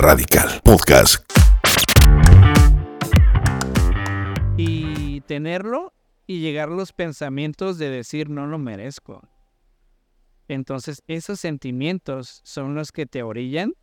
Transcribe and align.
Radical 0.00 0.62
Podcast. 0.64 1.30
Y 4.56 5.20
tenerlo 5.22 5.92
y 6.26 6.40
llegar 6.40 6.70
los 6.70 6.94
pensamientos 6.94 7.76
de 7.76 7.90
decir 7.90 8.30
no 8.30 8.46
lo 8.46 8.56
merezco. 8.56 9.28
Entonces 10.48 11.02
esos 11.06 11.38
sentimientos 11.38 12.40
son 12.44 12.74
los 12.74 12.92
que 12.92 13.04
te 13.04 13.22
orillan 13.22 13.74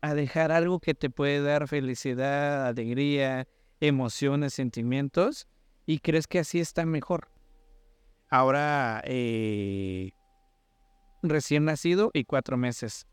a 0.00 0.14
dejar 0.14 0.52
algo 0.52 0.78
que 0.78 0.94
te 0.94 1.10
puede 1.10 1.42
dar 1.42 1.66
felicidad, 1.66 2.64
alegría, 2.64 3.48
emociones, 3.80 4.54
sentimientos, 4.54 5.48
y 5.86 5.98
crees 5.98 6.28
que 6.28 6.38
así 6.38 6.60
está 6.60 6.86
mejor. 6.86 7.32
Ahora, 8.30 9.02
eh, 9.04 10.12
recién 11.20 11.64
nacido 11.64 12.12
y 12.14 12.22
cuatro 12.22 12.56
meses. 12.56 13.08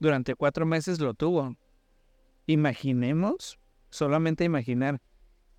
Durante 0.00 0.34
cuatro 0.34 0.66
meses 0.66 0.98
lo 0.98 1.14
tuvo. 1.14 1.56
Imaginemos, 2.46 3.58
solamente 3.90 4.44
imaginar, 4.44 5.00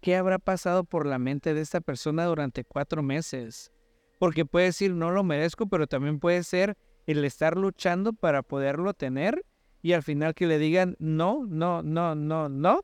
qué 0.01 0.15
habrá 0.15 0.39
pasado 0.39 0.83
por 0.83 1.05
la 1.05 1.19
mente 1.19 1.53
de 1.53 1.61
esta 1.61 1.79
persona 1.79 2.25
durante 2.25 2.65
cuatro 2.65 3.03
meses. 3.03 3.71
Porque 4.19 4.45
puede 4.45 4.65
decir, 4.65 4.93
no 4.93 5.11
lo 5.11 5.23
merezco, 5.23 5.67
pero 5.67 5.87
también 5.87 6.19
puede 6.19 6.43
ser 6.43 6.75
el 7.05 7.23
estar 7.23 7.55
luchando 7.55 8.13
para 8.13 8.41
poderlo 8.41 8.93
tener 8.93 9.45
y 9.81 9.93
al 9.93 10.03
final 10.03 10.33
que 10.33 10.47
le 10.47 10.57
digan, 10.59 10.95
no, 10.99 11.45
no, 11.47 11.81
no, 11.81 12.15
no, 12.15 12.49
no, 12.49 12.81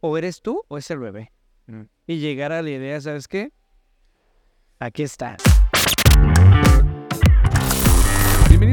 o 0.00 0.18
eres 0.18 0.40
tú 0.40 0.62
o 0.68 0.78
es 0.78 0.90
el 0.90 0.98
bebé. 0.98 1.32
Mm. 1.66 1.82
Y 2.06 2.18
llegar 2.18 2.52
a 2.52 2.62
la 2.62 2.70
idea, 2.70 3.00
¿sabes 3.00 3.28
qué? 3.28 3.52
Aquí 4.78 5.02
está. 5.02 5.36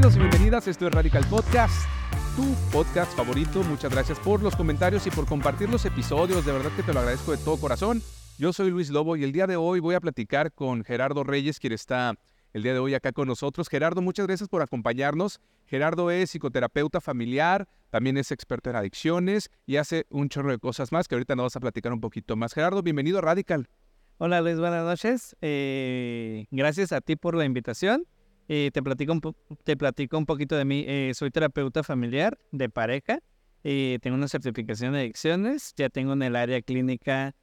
Bienvenidos 0.03 0.27
y 0.27 0.29
bienvenidas, 0.29 0.67
esto 0.67 0.87
es 0.87 0.93
Radical 0.93 1.25
Podcast, 1.29 1.87
tu 2.35 2.43
podcast 2.73 3.15
favorito. 3.15 3.63
Muchas 3.63 3.89
gracias 3.89 4.19
por 4.19 4.43
los 4.43 4.53
comentarios 4.53 5.07
y 5.07 5.11
por 5.11 5.25
compartir 5.25 5.69
los 5.69 5.85
episodios, 5.85 6.45
de 6.45 6.51
verdad 6.51 6.71
que 6.75 6.83
te 6.83 6.91
lo 6.91 6.99
agradezco 6.99 7.31
de 7.31 7.37
todo 7.37 7.55
corazón. 7.55 8.01
Yo 8.37 8.51
soy 8.51 8.69
Luis 8.69 8.89
Lobo 8.89 9.15
y 9.15 9.23
el 9.23 9.31
día 9.31 9.47
de 9.47 9.55
hoy 9.55 9.79
voy 9.79 9.95
a 9.95 10.01
platicar 10.01 10.51
con 10.51 10.83
Gerardo 10.83 11.23
Reyes, 11.23 11.57
quien 11.57 11.71
está 11.71 12.15
el 12.51 12.63
día 12.63 12.73
de 12.73 12.79
hoy 12.79 12.95
acá 12.95 13.13
con 13.13 13.29
nosotros. 13.29 13.69
Gerardo, 13.69 14.01
muchas 14.01 14.27
gracias 14.27 14.49
por 14.49 14.61
acompañarnos. 14.61 15.39
Gerardo 15.67 16.11
es 16.11 16.31
psicoterapeuta 16.31 16.99
familiar, 16.99 17.69
también 17.89 18.17
es 18.17 18.33
experto 18.33 18.69
en 18.71 18.75
adicciones 18.75 19.51
y 19.65 19.77
hace 19.77 20.05
un 20.09 20.27
chorro 20.27 20.51
de 20.51 20.57
cosas 20.57 20.91
más 20.91 21.07
que 21.07 21.15
ahorita 21.15 21.37
nos 21.37 21.45
vas 21.45 21.55
a 21.55 21.61
platicar 21.61 21.93
un 21.93 22.01
poquito 22.01 22.35
más. 22.35 22.53
Gerardo, 22.53 22.83
bienvenido 22.83 23.19
a 23.19 23.21
Radical. 23.21 23.69
Hola 24.17 24.41
Luis, 24.41 24.59
buenas 24.59 24.83
noches. 24.83 25.37
Eh, 25.39 26.45
gracias 26.51 26.91
a 26.91 26.99
ti 26.99 27.15
por 27.15 27.35
la 27.35 27.45
invitación. 27.45 28.05
Eh, 28.47 28.71
te, 28.73 28.83
platico 28.83 29.13
un 29.13 29.21
te 29.63 29.77
platico 29.77 30.17
un 30.17 30.25
poquito 30.25 30.55
de 30.55 30.65
mí. 30.65 30.83
Eh, 30.87 31.11
soy 31.15 31.31
terapeuta 31.31 31.83
familiar 31.83 32.37
de 32.51 32.69
pareja. 32.69 33.19
tengo 33.63 34.15
una 34.15 34.27
certificación 34.27 34.93
de 34.93 34.99
adicciones. 34.99 35.73
Ya 35.77 35.89
tengo 35.89 36.13
en 36.13 36.23
el 36.23 36.35
área 36.35 36.61
clínica, 36.61 37.35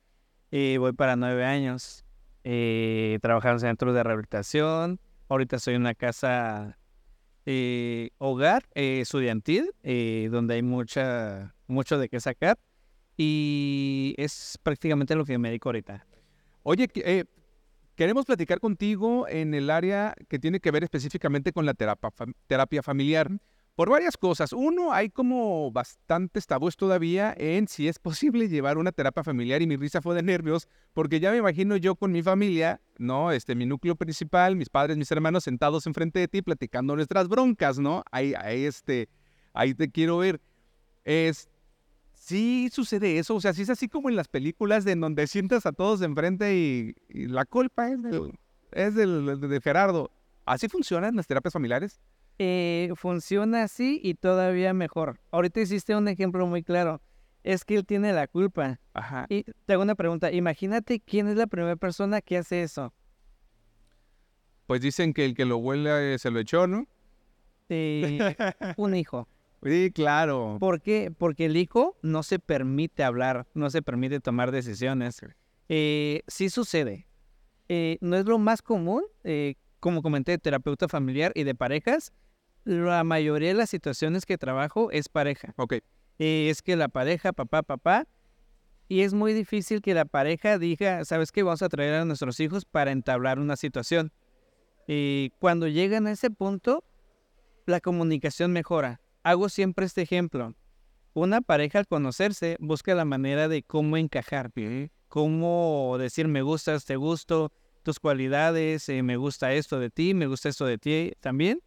voy 0.51 0.93
para 0.93 1.17
nueve 1.17 1.45
años 1.45 2.05
eh, 2.45 3.19
en 3.23 3.61
centros 3.61 3.95
de 3.95 4.03
rehabilitación. 4.03 5.01
Ahorita 5.28 5.56
estoy 5.56 5.75
en 5.75 5.83
una 5.83 5.95
casa 5.95 6.77
eh, 7.47 8.11
hogar 8.19 8.69
eh, 8.75 9.01
estudiantil, 9.01 9.73
eh, 9.83 10.28
donde 10.31 10.55
hay 10.55 10.62
mucha, 10.62 11.55
mucho 11.67 11.98
de 11.98 12.09
qué 12.09 12.21
sacar. 12.21 12.59
Y 13.17 14.15
es 14.19 14.59
prácticamente 14.62 15.15
lo 15.15 15.25
que 15.25 15.39
me 15.39 15.48
dedico 15.48 15.69
ahorita. 15.69 16.06
Oye, 16.62 16.89
queremos 18.01 18.25
platicar 18.25 18.61
contigo 18.61 19.29
en 19.29 19.53
el 19.53 19.69
área 19.69 20.15
que 20.27 20.39
tiene 20.39 20.59
que 20.59 20.70
ver 20.70 20.84
específicamente 20.84 21.53
con 21.53 21.67
la 21.67 21.75
terapia, 21.75 22.09
terapia 22.47 22.83
familiar. 22.83 23.31
Por 23.75 23.91
varias 23.91 24.17
cosas. 24.17 24.55
Uno, 24.55 24.95
hay 24.95 25.11
como 25.11 25.70
bastantes 25.70 26.47
tabúes 26.47 26.78
todavía 26.78 27.34
en 27.37 27.69
si 27.69 27.89
es 27.89 27.98
posible 27.98 28.48
llevar 28.48 28.78
una 28.78 28.93
terapia 28.93 29.23
familiar 29.23 29.61
y 29.61 29.67
mi 29.67 29.77
risa 29.77 30.01
fue 30.01 30.15
de 30.15 30.23
nervios 30.23 30.67
porque 30.95 31.21
ya 31.21 31.31
me 31.31 31.37
imagino 31.37 31.77
yo 31.77 31.95
con 31.95 32.11
mi 32.11 32.23
familia, 32.23 32.81
¿no? 32.97 33.33
Este, 33.33 33.55
mi 33.55 33.66
núcleo 33.66 33.97
principal, 33.97 34.56
mis 34.56 34.71
padres, 34.71 34.97
mis 34.97 35.10
hermanos 35.10 35.44
sentados 35.44 35.87
enfrente 35.87 36.21
de 36.21 36.28
ti 36.28 36.41
platicando 36.41 36.97
nuestras 36.97 37.28
broncas, 37.28 37.78
¿no? 37.78 38.03
Ahí, 38.10 38.33
ahí, 38.34 38.65
este, 38.65 39.10
ahí 39.53 39.75
te 39.75 39.91
quiero 39.91 40.16
ver. 40.16 40.41
Es, 41.05 41.50
sí 42.20 42.69
sucede 42.70 43.19
eso, 43.19 43.34
o 43.34 43.41
sea, 43.41 43.53
sí 43.53 43.62
es 43.62 43.70
así 43.70 43.88
como 43.88 44.10
en 44.10 44.16
las 44.16 44.28
películas 44.28 44.84
de 44.84 44.92
en 44.92 45.00
donde 45.00 45.26
sientas 45.26 45.66
a 45.66 45.72
todos 45.72 46.03
enfrente 46.03 46.54
y, 46.54 46.94
la 47.08 47.44
culpa 47.47 47.88
es, 47.88 47.98
es 48.72 48.94
del, 48.94 49.41
de 49.41 49.60
Gerardo. 49.60 50.10
¿Así 50.44 50.69
funcionan 50.69 51.16
las 51.16 51.26
terapias 51.26 51.53
familiares? 51.53 52.00
Eh, 52.38 52.91
funciona 52.94 53.64
así 53.64 54.00
y 54.03 54.14
todavía 54.14 54.72
mejor. 54.75 55.19
Ahorita 55.30 55.60
hiciste 55.60 55.97
un 55.97 56.09
ejemplo 56.09 56.47
muy 56.47 56.62
claro. 56.62 57.00
Es 57.42 57.64
que 57.64 57.76
él 57.76 57.86
tiene 57.86 58.12
la 58.12 58.26
culpa. 58.26 58.78
Ajá. 58.92 59.26
Y 59.30 59.44
te 59.64 59.72
hago 59.72 59.82
una 59.82 59.94
pregunta. 59.94 60.30
Imagínate 60.30 61.00
quién 61.00 61.26
es 61.28 61.36
la 61.36 61.47
primera 61.47 61.76
persona 61.76 62.20
que 62.20 62.36
hace 62.36 62.62
eso. 62.62 62.92
Pues 64.66 64.82
dicen 64.82 65.14
que 65.14 65.25
el 65.25 65.34
que 65.34 65.47
lo 65.47 65.56
huele 65.56 66.19
se 66.19 66.30
lo 66.30 66.38
echó, 66.38 66.66
¿no? 66.66 66.86
un 68.76 68.94
hijo. 68.94 69.26
Sí, 69.62 69.91
claro. 69.94 70.56
¿Por 70.59 70.81
qué? 70.81 71.12
Porque 71.16 71.47
el 71.47 71.56
hijo 71.56 71.97
no 72.03 72.22
se 72.22 72.38
permite 72.38 73.04
hablar, 73.04 73.47
no 73.54 73.69
se 73.71 73.82
permite 73.82 74.21
tomar 74.21 74.53
decisiones. 74.53 75.21
Eh, 75.69 76.22
sí 76.26 76.48
sucede. 76.48 77.06
Eh, 77.69 77.98
no 78.00 78.16
es 78.16 78.25
lo 78.25 78.38
más 78.38 78.62
común, 78.62 79.04
como 79.78 80.03
comenté, 80.03 80.38
terapeuta 80.38 80.88
familiar 80.88 81.32
y 81.34 81.44
de 81.44 81.54
parejas, 81.54 82.12
la 82.65 83.04
mayoría 83.04 83.48
de 83.48 83.54
las 83.54 83.71
situaciones 83.71 84.26
que 84.26 84.38
trabajo 84.38 84.91
es 84.91 85.09
pareja. 85.09 85.54
Ok. 85.56 85.75
es 86.19 86.62
que 86.62 86.77
la 86.77 86.88
pareja, 86.88 87.32
papá, 87.32 87.62
papá, 87.62 88.06
y 88.91 89.03
es 89.03 89.15
muy 89.15 89.32
difícil 89.34 89.82
que 89.82 89.94
la 89.94 90.04
pareja 90.04 90.59
diga, 90.59 91.04
¿sabes 91.04 91.31
qué? 91.31 91.44
Vamos 91.44 91.62
a 91.62 91.69
traer 91.69 91.94
a 91.94 92.04
nuestros 92.04 92.41
hijos 92.41 92.65
para 92.65 92.91
entablar 92.91 93.38
una 93.38 93.54
situación. 93.54 94.12
Y 94.88 95.31
cuando 95.38 95.69
llegan 95.69 96.09
a 96.09 96.10
ese 96.10 96.28
punto, 96.28 96.82
la 97.66 97.81
comunicación 97.81 98.53
mejora. 98.53 99.00
Hago 99.22 99.48
siempre 99.48 99.86
este 99.86 100.03
ejemplo. 100.03 100.54
Una 101.12 101.41
pareja 101.41 101.78
al 101.78 101.86
conocerse 101.86 102.56
busca 102.60 102.94
la 102.94 103.04
manera 103.04 103.48
de 103.48 103.62
cómo 103.62 103.97
encajar, 103.97 104.50
cómo 105.08 105.97
decir 105.98 106.28
me 106.28 106.42
gustas, 106.42 106.84
te 106.84 106.97
gusto, 106.97 107.53
tus 107.82 107.98
cualidades, 107.98 108.88
eh, 108.88 109.03
me 109.03 109.16
gusta 109.16 109.53
esto 109.53 109.78
de 109.78 109.91
ti, 109.91 110.14
me 110.14 110.26
gusta 110.26 110.48
esto 110.48 110.64
de 110.64 110.78
ti 110.78 111.12
también. 111.20 111.60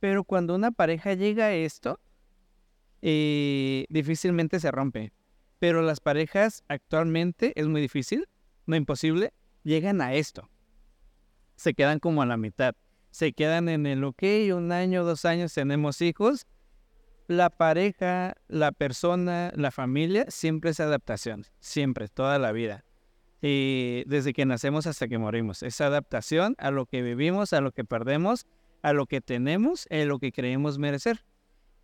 Pero 0.00 0.24
cuando 0.24 0.54
una 0.54 0.70
pareja 0.70 1.14
llega 1.14 1.46
a 1.46 1.54
esto, 1.54 1.98
eh, 3.02 3.86
difícilmente 3.88 4.60
se 4.60 4.70
rompe. 4.70 5.12
Pero 5.58 5.82
las 5.82 6.00
parejas 6.00 6.62
actualmente 6.68 7.52
es 7.56 7.66
muy 7.66 7.80
difícil, 7.80 8.28
no 8.66 8.76
imposible, 8.76 9.32
llegan 9.62 10.00
a 10.00 10.14
esto. 10.14 10.48
Se 11.56 11.74
quedan 11.74 12.00
como 12.00 12.22
a 12.22 12.26
la 12.26 12.36
mitad. 12.36 12.74
Se 13.10 13.32
quedan 13.32 13.68
en 13.68 13.86
el, 13.86 14.04
ok, 14.04 14.22
un 14.54 14.72
año, 14.72 15.04
dos 15.04 15.24
años 15.24 15.54
tenemos 15.54 16.00
hijos. 16.02 16.46
La 17.26 17.50
pareja, 17.50 18.34
la 18.48 18.72
persona, 18.72 19.52
la 19.56 19.70
familia, 19.70 20.26
siempre 20.28 20.70
es 20.70 20.80
adaptación, 20.80 21.46
siempre, 21.60 22.08
toda 22.08 22.38
la 22.38 22.52
vida. 22.52 22.84
Y 23.40 24.04
desde 24.06 24.32
que 24.32 24.46
nacemos 24.46 24.86
hasta 24.86 25.08
que 25.08 25.18
morimos. 25.18 25.62
Es 25.62 25.80
adaptación 25.80 26.54
a 26.58 26.70
lo 26.70 26.86
que 26.86 27.02
vivimos, 27.02 27.52
a 27.52 27.60
lo 27.60 27.72
que 27.72 27.84
perdemos 27.84 28.46
a 28.84 28.92
lo 28.92 29.06
que 29.06 29.22
tenemos, 29.22 29.88
a 29.90 30.04
lo 30.04 30.18
que 30.18 30.30
creemos 30.30 30.78
merecer. 30.78 31.24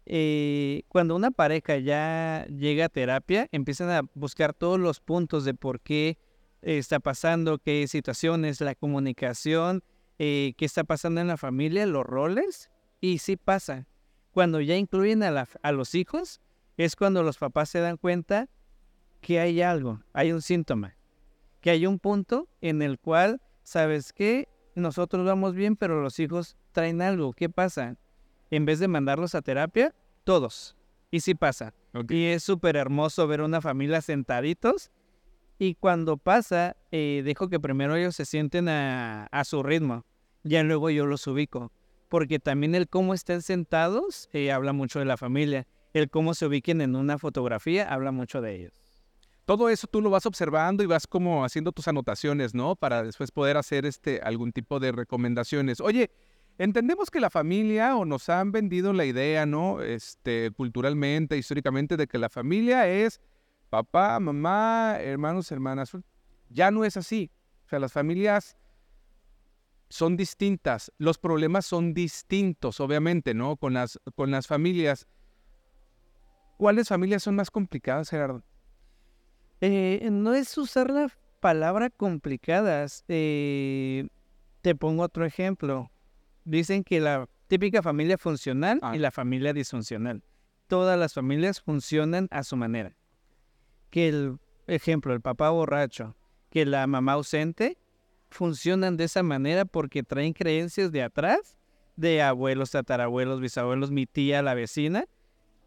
Eh, 0.05 0.83
cuando 0.89 1.17
una 1.17 1.31
pareja 1.31 1.79
ya 1.79 2.45
llega 2.45 2.85
a 2.85 2.89
terapia, 2.91 3.49
empiezan 3.53 3.89
a 3.89 4.03
buscar 4.13 4.53
todos 4.53 4.79
los 4.79 5.01
puntos 5.01 5.47
de 5.47 5.55
por 5.55 5.81
qué 5.81 6.19
está 6.61 7.01
pasando, 7.01 7.57
qué 7.59 7.89
situaciones, 7.89 8.61
la 8.61 8.75
comunicación, 8.75 9.83
eh, 10.19 10.53
qué 10.59 10.67
está 10.67 10.85
pasando 10.85 11.23
en 11.23 11.29
la 11.29 11.39
familia, 11.39 11.87
los 11.87 12.05
roles, 12.05 12.71
y 13.01 13.17
sí 13.17 13.39
pasa. 13.39 13.87
Cuando 14.33 14.61
ya 14.61 14.77
incluyen 14.77 15.23
a, 15.23 15.47
a 15.63 15.73
los 15.73 15.95
hijos, 15.95 16.41
es 16.77 16.97
cuando 16.97 17.23
los 17.23 17.39
papás 17.39 17.69
se 17.69 17.81
dan 17.81 17.97
cuenta 17.97 18.49
que 19.21 19.41
hay 19.41 19.61
algo, 19.63 20.01
hay 20.13 20.33
un 20.33 20.41
síntoma, 20.43 20.97
que 21.61 21.71
hay 21.71 21.87
un 21.87 21.99
punto 21.99 22.49
en 22.61 22.83
el 22.83 22.99
cual, 22.99 23.41
¿sabes 23.63 24.13
qué? 24.13 24.49
Nosotros 24.75 25.27
vamos 25.27 25.55
bien, 25.55 25.77
pero 25.77 26.01
los 26.03 26.19
hijos 26.19 26.57
traen 26.73 27.03
algo. 27.03 27.33
¿Qué 27.33 27.49
pasa? 27.49 27.97
En 28.51 28.65
vez 28.65 28.79
de 28.79 28.89
mandarlos 28.89 29.35
a 29.35 29.43
terapia, 29.43 29.95
todos. 30.25 30.77
Y 31.11 31.21
sí 31.21 31.35
pasa. 31.35 31.75
Y 32.09 32.27
es 32.27 32.45
súper 32.45 32.77
hermoso 32.77 33.27
ver 33.27 33.43
una 33.43 33.61
familia 33.61 34.01
sentaditos. 34.01 34.91
Y 35.59 35.75
cuando 35.75 36.17
pasa, 36.17 36.77
eh, 36.91 37.23
dejo 37.25 37.49
que 37.49 37.61
primero 37.61 37.97
ellos 37.97 38.17
se 38.17 38.25
sienten 38.25 38.69
a, 38.69 39.29
su 39.45 39.63
ritmo. 39.63 40.05
Ya 40.43 40.63
luego 40.63 40.89
yo 40.91 41.05
los 41.05 41.27
ubico. 41.27 41.73
Porque 42.11 42.39
también 42.39 42.75
el 42.75 42.87
cómo 42.87 43.15
estén 43.15 43.41
sentados 43.41 44.29
eh, 44.35 44.53
habla 44.53 44.75
mucho 44.75 44.99
de 44.99 45.07
la 45.07 45.17
familia. 45.17 45.67
El 45.95 46.11
cómo 46.11 46.35
se 46.35 46.45
ubiquen 46.45 46.83
en 46.83 46.95
una 46.95 47.17
fotografía 47.17 47.91
habla 47.91 48.13
mucho 48.13 48.43
de 48.43 48.57
ellos. 48.57 48.73
Todo 49.47 49.71
eso 49.71 49.87
tú 49.87 50.03
lo 50.03 50.11
vas 50.11 50.27
observando 50.27 50.83
y 50.83 50.87
vas 50.87 51.07
como 51.07 51.45
haciendo 51.45 51.73
tus 51.73 51.89
anotaciones, 51.89 52.55
¿no? 52.55 52.77
Para 52.77 53.03
después 53.03 53.31
poder 53.31 53.57
hacer 53.57 53.87
este 53.87 54.21
algún 54.23 54.53
tipo 54.53 54.79
de 54.79 54.93
recomendaciones. 54.93 55.81
Oye, 55.81 56.11
Entendemos 56.61 57.11
que 57.11 57.21
la 57.21 57.31
familia 57.31 57.97
o 57.97 58.05
nos 58.05 58.29
han 58.29 58.53
vendido 58.53 58.93
la 58.93 59.07
idea, 59.07 59.47
¿no? 59.47 59.81
Este, 59.81 60.51
culturalmente, 60.51 61.39
históricamente, 61.39 61.97
de 61.97 62.07
que 62.07 62.19
la 62.19 62.29
familia 62.29 62.87
es 62.87 63.19
papá, 63.71 64.21
mamá, 64.21 64.99
hermanos, 65.01 65.51
hermanas. 65.51 65.97
Ya 66.51 66.71
no 66.71 66.85
es 66.85 66.99
así. 66.99 67.31
O 67.65 67.69
sea, 67.71 67.79
las 67.79 67.95
familias 67.95 68.59
son 69.91 70.17
distintas, 70.17 70.93
los 70.99 71.19
problemas 71.19 71.67
son 71.67 71.93
distintos, 71.93 72.79
obviamente, 72.81 73.35
¿no? 73.35 73.57
Con 73.57 73.75
las, 73.75 73.99
con 74.15 74.31
las 74.31 74.47
familias. 74.47 75.07
¿Cuáles 76.57 76.89
familias 76.89 77.23
son 77.25 77.35
más 77.37 77.51
complicadas, 77.51 78.09
Gerardo? 78.09 78.45
Eh, 79.61 80.09
no 80.11 80.33
es 80.35 80.57
usar 80.57 80.91
la 80.91 81.11
palabra 81.41 81.91
complicadas. 81.91 83.05
Eh, 83.09 84.09
te 84.63 84.75
pongo 84.75 85.03
otro 85.03 85.25
ejemplo. 85.25 85.91
Dicen 86.45 86.85
que 86.85 87.01
la 87.01 87.29
típica 87.49 87.83
familia 87.83 88.17
funcional 88.17 88.79
y 88.79 88.81
Ah. 88.83 88.97
la 88.97 89.11
familia 89.11 89.53
disfuncional. 89.53 90.23
Todas 90.69 90.99
las 90.99 91.15
familias 91.15 91.61
funcionan 91.61 92.29
a 92.31 92.45
su 92.45 92.57
manera. 92.57 92.95
Que 93.91 94.09
el 94.09 94.39
ejemplo, 94.69 95.13
el 95.13 95.21
papá 95.21 95.51
borracho, 95.51 96.15
que 96.51 96.65
la 96.65 96.87
mamá 96.87 97.15
ausente, 97.15 97.77
funcionan 98.31 98.97
de 98.97 99.05
esa 99.05 99.23
manera 99.23 99.65
porque 99.65 100.03
traen 100.03 100.33
creencias 100.33 100.93
de 100.93 101.03
atrás, 101.03 101.57
de 101.97 102.23
abuelos, 102.23 102.71
tatarabuelos, 102.71 103.41
bisabuelos, 103.41 103.91
mi 103.91 104.07
tía, 104.07 104.43
la 104.43 104.55
vecina, 104.55 105.05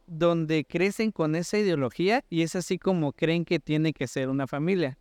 donde 0.08 0.66
crecen 0.66 1.12
con 1.12 1.36
esa 1.36 1.58
ideología 1.58 2.24
y 2.30 2.42
es 2.42 2.56
así 2.56 2.78
como 2.78 3.14
creen 3.14 3.46
que 3.46 3.60
tiene 3.60 3.94
que 3.94 4.08
ser 4.08 4.30
una 4.30 4.48
familia. 4.48 4.98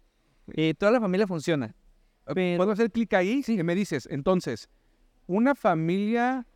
Eh, 0.54 0.74
toda 0.74 0.92
la 0.92 1.00
familia 1.00 1.26
funciona. 1.26 1.74
Pero- 2.34 2.56
¿Puedo 2.58 2.72
hacer 2.72 2.90
clic 2.90 3.12
ahí? 3.14 3.42
Sí. 3.42 3.60
me 3.62 3.74
dices, 3.74 4.06
entonces, 4.10 4.68
una 5.26 5.54
familia 5.54 6.46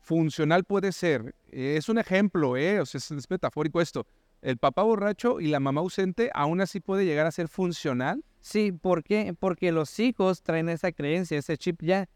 funcional 0.00 0.64
puede 0.64 0.92
ser, 0.92 1.34
eh, 1.50 1.76
es 1.76 1.88
un 1.88 1.98
ejemplo, 1.98 2.56
¿eh? 2.56 2.80
O 2.80 2.86
sea, 2.86 2.98
es, 2.98 3.10
es 3.10 3.30
metafórico 3.30 3.80
esto. 3.80 4.06
El 4.42 4.58
papá 4.58 4.82
borracho 4.82 5.40
y 5.40 5.48
la 5.48 5.60
mamá 5.60 5.80
ausente 5.80 6.30
aún 6.34 6.60
así 6.60 6.80
puede 6.80 7.04
llegar 7.04 7.26
a 7.26 7.32
ser 7.32 7.48
funcional. 7.48 8.22
Sí, 8.46 8.70
¿por 8.70 9.02
qué? 9.02 9.34
Porque 9.36 9.72
los 9.72 9.98
hijos 9.98 10.44
traen 10.44 10.68
esa 10.68 10.92
creencia, 10.92 11.36
ese 11.36 11.58
chip 11.58 11.82
ya. 11.82 12.08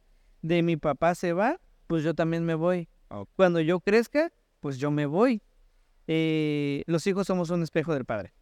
De 0.43 0.62
mi 0.62 0.77
papá 0.77 1.17
se 1.17 1.32
va, 1.32 1.61
pues 1.88 2.05
yo 2.05 2.15
también 2.15 2.44
me 2.44 2.55
voy. 2.55 2.88
Cuando 3.35 3.59
yo 3.59 3.81
crezca, 3.81 4.32
pues 4.61 4.79
yo 4.79 4.93
me 4.93 5.06
voy. 5.06 5.43
Eh, 6.06 6.85
los 6.87 7.05
hijos 7.09 7.27
somos 7.27 7.50
un 7.50 7.65
espejo 7.65 7.94
del 7.94 8.05
padre 8.05 8.32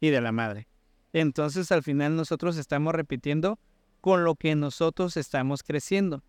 y 0.00 0.10
de 0.10 0.20
la 0.20 0.32
madre. 0.32 0.68
Entonces 1.14 1.72
al 1.72 1.82
final 1.82 2.14
nosotros 2.14 2.58
estamos 2.58 2.94
repitiendo 2.94 3.58
con 4.02 4.22
lo 4.22 4.34
que 4.34 4.54
nosotros 4.54 5.16
estamos 5.16 5.62
creciendo, 5.62 6.22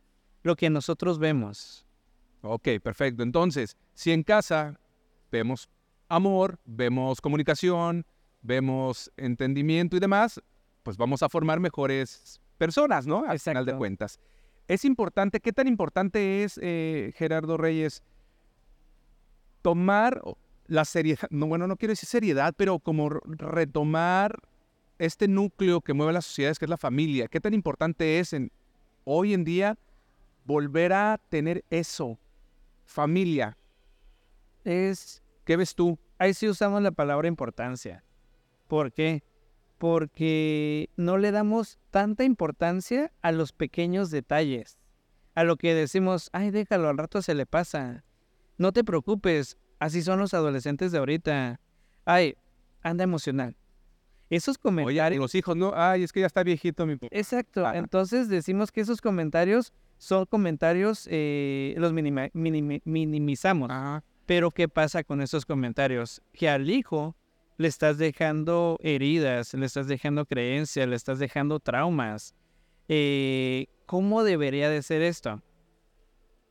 lo 0.44 0.56
que 0.56 0.70
nosotros 0.70 1.20
vemos. 1.20 1.86
Ok, 2.42 2.70
perfecto. 2.82 3.22
Entonces, 3.22 3.76
si 3.96 4.14
en 4.14 4.24
casa 4.24 4.80
vemos 5.30 5.68
amor, 6.08 6.58
vemos 6.64 7.20
comunicación, 7.20 8.06
vemos 8.42 9.12
entendimiento 9.18 9.98
y 9.98 10.00
demás, 10.00 10.42
pues 10.86 10.98
vamos 10.98 11.24
a 11.24 11.30
formar 11.30 11.60
mejores 11.60 12.40
personas, 12.60 13.08
¿no? 13.08 13.26
Al 13.28 13.40
final 13.40 13.66
de 13.66 13.76
cuentas. 13.76 14.20
Es 14.68 14.86
importante, 14.86 15.40
¿qué 15.40 15.52
tan 15.52 15.68
importante 15.68 16.44
es, 16.44 16.60
eh, 16.62 17.12
Gerardo 17.16 17.58
Reyes, 17.58 18.04
tomar 19.64 20.22
la 20.68 20.86
seriedad, 20.86 21.28
no, 21.32 21.48
bueno, 21.48 21.66
no 21.66 21.76
quiero 21.76 21.94
decir 21.94 22.08
seriedad, 22.08 22.54
pero 22.56 22.78
como 22.78 23.10
retomar 23.10 24.40
este 25.00 25.28
núcleo 25.28 25.82
que 25.82 25.94
mueve 25.94 26.14
las 26.14 26.26
sociedades, 26.26 26.60
que 26.60 26.66
es 26.66 26.70
la 26.70 26.78
familia? 26.78 27.28
¿Qué 27.30 27.42
tan 27.42 27.56
importante 27.56 28.20
es 28.20 28.34
en, 28.34 28.52
hoy 29.06 29.34
en 29.34 29.44
día 29.44 29.80
volver 30.46 30.94
a 30.94 31.20
tener 31.30 31.66
eso? 31.72 32.20
Familia. 32.86 33.58
Es 34.64 35.24
¿Qué 35.46 35.58
ves 35.58 35.74
tú? 35.74 35.98
ahí 36.20 36.36
sí 36.36 36.48
usamos 36.48 36.84
la 36.84 36.92
palabra 36.92 37.28
importancia. 37.28 38.04
¿Por 38.68 38.94
qué? 38.94 39.24
Porque 39.77 40.89
no 40.95 41.18
le 41.18 41.31
damos 41.31 41.80
tanta 41.92 42.24
importancia 42.24 43.12
a 43.22 43.31
los 43.31 43.51
pequeños 43.54 44.10
detalles. 44.10 44.77
A 45.36 45.44
lo 45.44 45.57
que 45.57 45.74
decimos, 45.74 46.30
ay, 46.33 46.51
déjalo, 46.51 46.89
al 46.89 46.98
rato 46.98 47.22
se 47.22 47.36
le 47.36 47.45
pasa. 47.45 48.04
No 48.57 48.72
te 48.72 48.83
preocupes, 48.83 49.57
así 49.80 50.01
son 50.01 50.19
los 50.19 50.33
adolescentes 50.33 50.92
de 50.92 50.98
ahorita. 51.00 51.60
Ay, 52.06 52.36
anda 52.83 53.04
emocional. 53.04 53.57
Esos 54.30 54.56
Oye, 54.56 54.60
y 54.60 54.63
comentarios... 54.63 55.22
los 55.22 55.36
hijos, 55.36 55.56
no, 55.56 55.74
ay, 55.75 56.04
es 56.04 56.12
que 56.12 56.22
ya 56.22 56.25
está 56.25 56.44
viejito 56.44 56.86
mi. 56.86 56.98
Exacto, 57.12 57.66
Ajá. 57.66 57.77
entonces 57.77 58.27
decimos 58.30 58.72
que 58.72 58.81
esos 58.81 59.01
comentarios 59.01 59.72
son 59.98 60.25
comentarios, 60.25 61.07
eh, 61.12 61.75
los 61.77 61.94
minima- 61.94 62.31
minimi- 62.33 62.81
minimizamos. 62.86 63.69
Ajá. 63.69 64.04
Pero 64.25 64.50
¿qué 64.51 64.68
pasa 64.68 65.04
con 65.04 65.22
esos 65.22 65.45
comentarios? 65.45 66.22
Que 66.33 66.50
al 66.50 66.69
hijo 66.69 67.16
le 67.57 67.68
estás 67.68 67.98
dejando 67.98 68.78
heridas, 68.81 69.54
le 69.54 69.66
estás 69.66 69.88
dejando 69.88 70.25
creencias, 70.25 70.88
le 70.88 70.96
estás 70.96 71.19
dejando 71.19 71.60
traumas. 71.60 72.34
Eh, 72.88 73.68
¿Cómo 73.86 74.24
debería 74.24 74.69
de 74.69 74.81
ser 74.81 75.02
esto? 75.02 75.42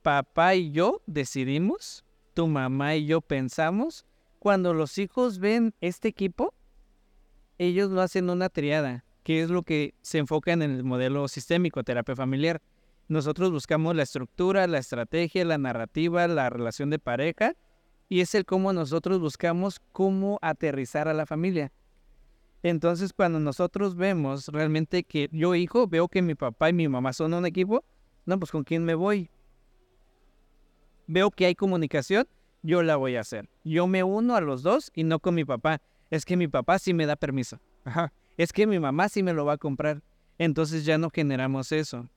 Papá 0.03 0.55
y 0.55 0.71
yo 0.71 1.03
decidimos, 1.07 2.05
tu 2.35 2.47
mamá 2.47 2.97
y 2.97 3.07
yo 3.07 3.21
pensamos. 3.21 4.07
Cuando 4.39 4.75
los 4.75 4.99
hijos 4.99 5.39
ven 5.39 5.75
este 5.81 6.09
equipo, 6.09 6.55
ellos 7.59 7.91
lo 7.91 8.03
hacen 8.03 8.29
una 8.29 8.49
triada, 8.49 9.05
que 9.23 9.43
es 9.43 9.51
lo 9.51 9.63
que 9.63 9.95
se 10.03 10.19
enfoca 10.19 10.53
en 10.53 10.63
el 10.63 10.85
modelo 10.85 11.29
sistémico, 11.29 11.83
terapia 11.83 12.17
familiar. 12.17 12.61
Nosotros 13.09 13.51
buscamos 13.51 13.95
la 13.95 14.03
estructura, 14.03 14.67
la 14.67 14.79
estrategia, 14.79 15.45
la 15.45 15.59
narrativa, 15.59 16.27
la 16.29 16.51
relación 16.51 16.91
de 16.91 16.99
pareja 16.99 17.55
y 18.15 18.21
es 18.21 18.33
el 18.37 18.45
cómo 18.45 18.73
nosotros 18.73 19.19
buscamos 19.19 19.81
cómo 19.91 20.39
aterrizar 20.41 21.09
a 21.09 21.15
la 21.15 21.27
familia. 21.27 21.73
Entonces, 22.63 23.13
cuando 23.13 23.41
nosotros 23.41 23.97
vemos 23.97 24.47
realmente 24.47 25.03
que 25.03 25.29
yo, 25.33 25.57
hijo, 25.57 25.89
veo 25.89 26.07
que 26.07 26.23
mi 26.23 26.37
papá 26.37 26.71
y 26.71 26.75
mi 26.75 26.87
mamá 26.87 27.13
son 27.13 27.35
un 27.35 27.45
equipo, 27.45 27.83
no, 28.25 28.39
pues 28.39 28.53
con 28.53 28.63
quién 28.63 28.85
me 28.85 28.95
voy. 28.95 29.31
Veo 31.09 31.33
que 31.33 31.47
hay 31.47 31.57
comunicación, 31.57 32.29
yo 32.63 32.85
la 32.85 32.95
voy 32.95 33.17
a 33.17 33.21
hacer. 33.23 33.49
Yo 33.65 33.89
me 33.89 34.05
uno 34.05 34.37
a 34.37 34.41
los 34.41 34.63
dos 34.63 34.93
y 34.95 35.03
no 35.03 35.19
con 35.19 35.35
mi 35.35 35.45
papá. 35.45 35.81
Es 36.09 36.25
que 36.25 36.37
mi 36.37 36.47
papá 36.47 36.79
sí 36.79 36.95
me 36.95 37.07
da 37.07 37.17
permiso. 37.17 37.59
Es 38.37 38.53
que 38.53 38.69
mi 38.69 38.79
mamá 38.79 39.09
sí 39.09 39.25
me 39.25 39.33
lo 39.33 39.45
va 39.45 39.55
a 39.55 39.59
comprar. 39.59 40.05
Entonces 40.39 40.85
ya 40.85 40.99
no 40.99 41.11
generamos 41.11 41.73
eso. 41.73 42.09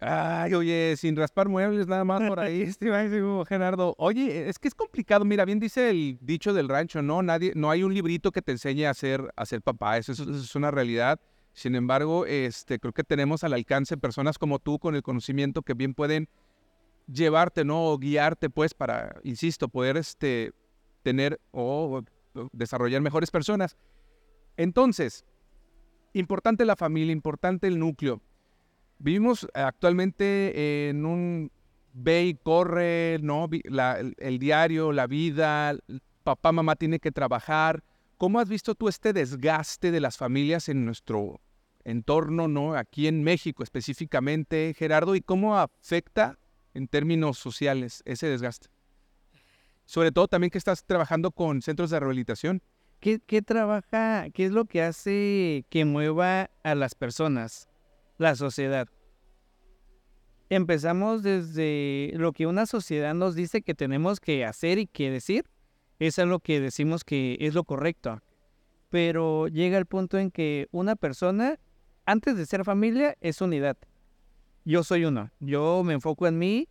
Ay, 0.00 0.54
oye, 0.54 0.94
sin 0.96 1.16
raspar 1.16 1.48
muebles 1.48 1.88
nada 1.88 2.04
más 2.04 2.22
por 2.28 2.38
ahí, 2.38 2.62
estimado 2.78 3.44
Gerardo. 3.44 3.94
Oye, 3.98 4.48
es 4.48 4.58
que 4.58 4.68
es 4.68 4.74
complicado. 4.74 5.24
Mira, 5.24 5.44
bien 5.44 5.58
dice 5.58 5.90
el 5.90 6.18
dicho 6.20 6.52
del 6.52 6.68
rancho, 6.68 7.02
¿no? 7.02 7.22
Nadie, 7.22 7.52
no 7.56 7.70
hay 7.70 7.82
un 7.82 7.92
librito 7.92 8.30
que 8.30 8.40
te 8.40 8.52
enseñe 8.52 8.84
a 8.86 8.94
ser, 8.94 9.32
a 9.34 9.44
ser 9.44 9.60
papá. 9.60 9.98
Eso, 9.98 10.12
es- 10.12 10.54
una 10.54 10.70
realidad. 10.70 11.20
Sin 11.52 11.74
embargo, 11.74 12.26
este, 12.26 12.78
creo 12.78 12.92
que 12.92 13.02
tenemos 13.02 13.42
al 13.42 13.52
alcance 13.52 13.96
personas 13.96 14.38
como 14.38 14.60
tú 14.60 14.78
con 14.78 14.94
el 14.94 15.02
conocimiento 15.02 15.62
que 15.62 15.74
bien 15.74 15.94
pueden 15.94 16.28
llevarte, 17.12 17.64
¿no? 17.64 17.86
O 17.86 17.98
guiarte, 17.98 18.50
pues, 18.50 18.74
para, 18.74 19.16
insisto, 19.24 19.68
poder 19.68 19.96
este, 19.96 20.52
tener 21.02 21.40
o 21.50 22.02
desarrollar 22.52 23.00
mejores 23.00 23.32
personas. 23.32 23.76
Entonces, 24.56 25.24
importante 26.12 26.64
la 26.64 26.76
familia, 26.76 27.12
importante 27.12 27.66
el 27.66 27.80
núcleo. 27.80 28.20
Vivimos 28.98 29.46
actualmente 29.54 30.88
en 30.88 31.06
un 31.06 31.52
ve 31.92 32.26
y 32.26 32.34
corre, 32.34 33.18
¿no? 33.22 33.48
El, 33.50 34.14
el 34.18 34.38
diario, 34.38 34.92
la 34.92 35.06
vida, 35.06 35.76
papá, 36.24 36.52
mamá 36.52 36.76
tiene 36.76 36.98
que 36.98 37.12
trabajar. 37.12 37.82
¿Cómo 38.16 38.40
has 38.40 38.48
visto 38.48 38.74
tú 38.74 38.88
este 38.88 39.12
desgaste 39.12 39.90
de 39.90 40.00
las 40.00 40.16
familias 40.16 40.68
en 40.68 40.84
nuestro 40.84 41.40
entorno, 41.84 42.48
¿no? 42.48 42.74
Aquí 42.74 43.06
en 43.06 43.22
México 43.22 43.62
específicamente, 43.62 44.74
Gerardo, 44.76 45.14
y 45.14 45.20
cómo 45.20 45.56
afecta 45.56 46.38
en 46.74 46.88
términos 46.88 47.38
sociales 47.38 48.02
ese 48.04 48.26
desgaste? 48.26 48.68
Sobre 49.84 50.12
todo 50.12 50.28
también 50.28 50.50
que 50.50 50.58
estás 50.58 50.84
trabajando 50.84 51.30
con 51.30 51.62
centros 51.62 51.90
de 51.90 52.00
rehabilitación. 52.00 52.62
¿Qué, 53.00 53.20
qué 53.24 53.40
trabaja? 53.42 54.28
¿Qué 54.34 54.44
es 54.44 54.50
lo 54.50 54.64
que 54.64 54.82
hace 54.82 55.64
que 55.70 55.84
mueva 55.84 56.50
a 56.64 56.74
las 56.74 56.94
personas? 56.94 57.68
La 58.18 58.34
sociedad. 58.34 58.88
Empezamos 60.50 61.22
desde 61.22 62.10
lo 62.14 62.32
que 62.32 62.48
una 62.48 62.66
sociedad 62.66 63.14
nos 63.14 63.36
dice 63.36 63.62
que 63.62 63.74
tenemos 63.74 64.18
que 64.18 64.44
hacer 64.44 64.78
y 64.78 64.86
que 64.86 65.10
decir. 65.10 65.44
Eso 66.00 66.22
es 66.22 66.28
lo 66.28 66.40
que 66.40 66.60
decimos 66.60 67.04
que 67.04 67.36
es 67.40 67.54
lo 67.54 67.62
correcto. 67.62 68.20
Pero 68.88 69.46
llega 69.46 69.78
el 69.78 69.86
punto 69.86 70.18
en 70.18 70.32
que 70.32 70.66
una 70.72 70.96
persona, 70.96 71.60
antes 72.06 72.36
de 72.36 72.46
ser 72.46 72.64
familia, 72.64 73.16
es 73.20 73.40
unidad. 73.40 73.76
Yo 74.64 74.82
soy 74.82 75.04
uno. 75.04 75.30
Yo 75.38 75.82
me 75.84 75.94
enfoco 75.94 76.26
en 76.26 76.38
mí 76.38 76.68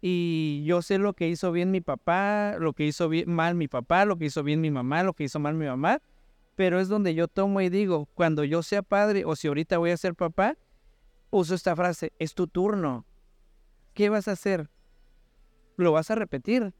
y 0.00 0.62
yo 0.64 0.80
sé 0.80 0.98
lo 0.98 1.14
que 1.14 1.28
hizo 1.28 1.50
bien 1.50 1.72
mi 1.72 1.80
papá, 1.80 2.56
lo 2.60 2.72
que 2.72 2.86
hizo 2.86 3.08
bien, 3.08 3.28
mal 3.32 3.56
mi 3.56 3.66
papá, 3.66 4.04
lo 4.04 4.16
que 4.16 4.26
hizo 4.26 4.44
bien 4.44 4.60
mi 4.60 4.70
mamá, 4.70 5.02
lo 5.02 5.14
que 5.14 5.24
hizo 5.24 5.40
mal 5.40 5.54
mi 5.54 5.66
mamá, 5.66 6.00
pero 6.54 6.78
es 6.78 6.88
donde 6.88 7.14
yo 7.14 7.26
tomo 7.26 7.60
y 7.62 7.68
digo, 7.68 8.06
cuando 8.14 8.44
yo 8.44 8.62
sea 8.62 8.82
padre 8.82 9.24
o 9.24 9.34
si 9.34 9.48
ahorita 9.48 9.78
voy 9.78 9.90
a 9.90 9.96
ser 9.96 10.14
papá, 10.14 10.56
uso 11.36 11.54
esta 11.54 11.74
frase, 11.76 12.12
es 12.18 12.34
tu 12.34 12.46
turno. 12.46 13.04
¿qué 13.94 14.08
vas 14.08 14.28
a 14.28 14.32
hacer? 14.32 14.68
¿Lo 15.76 15.92
vas 15.92 16.10
a 16.10 16.16
repetir? 16.16 16.74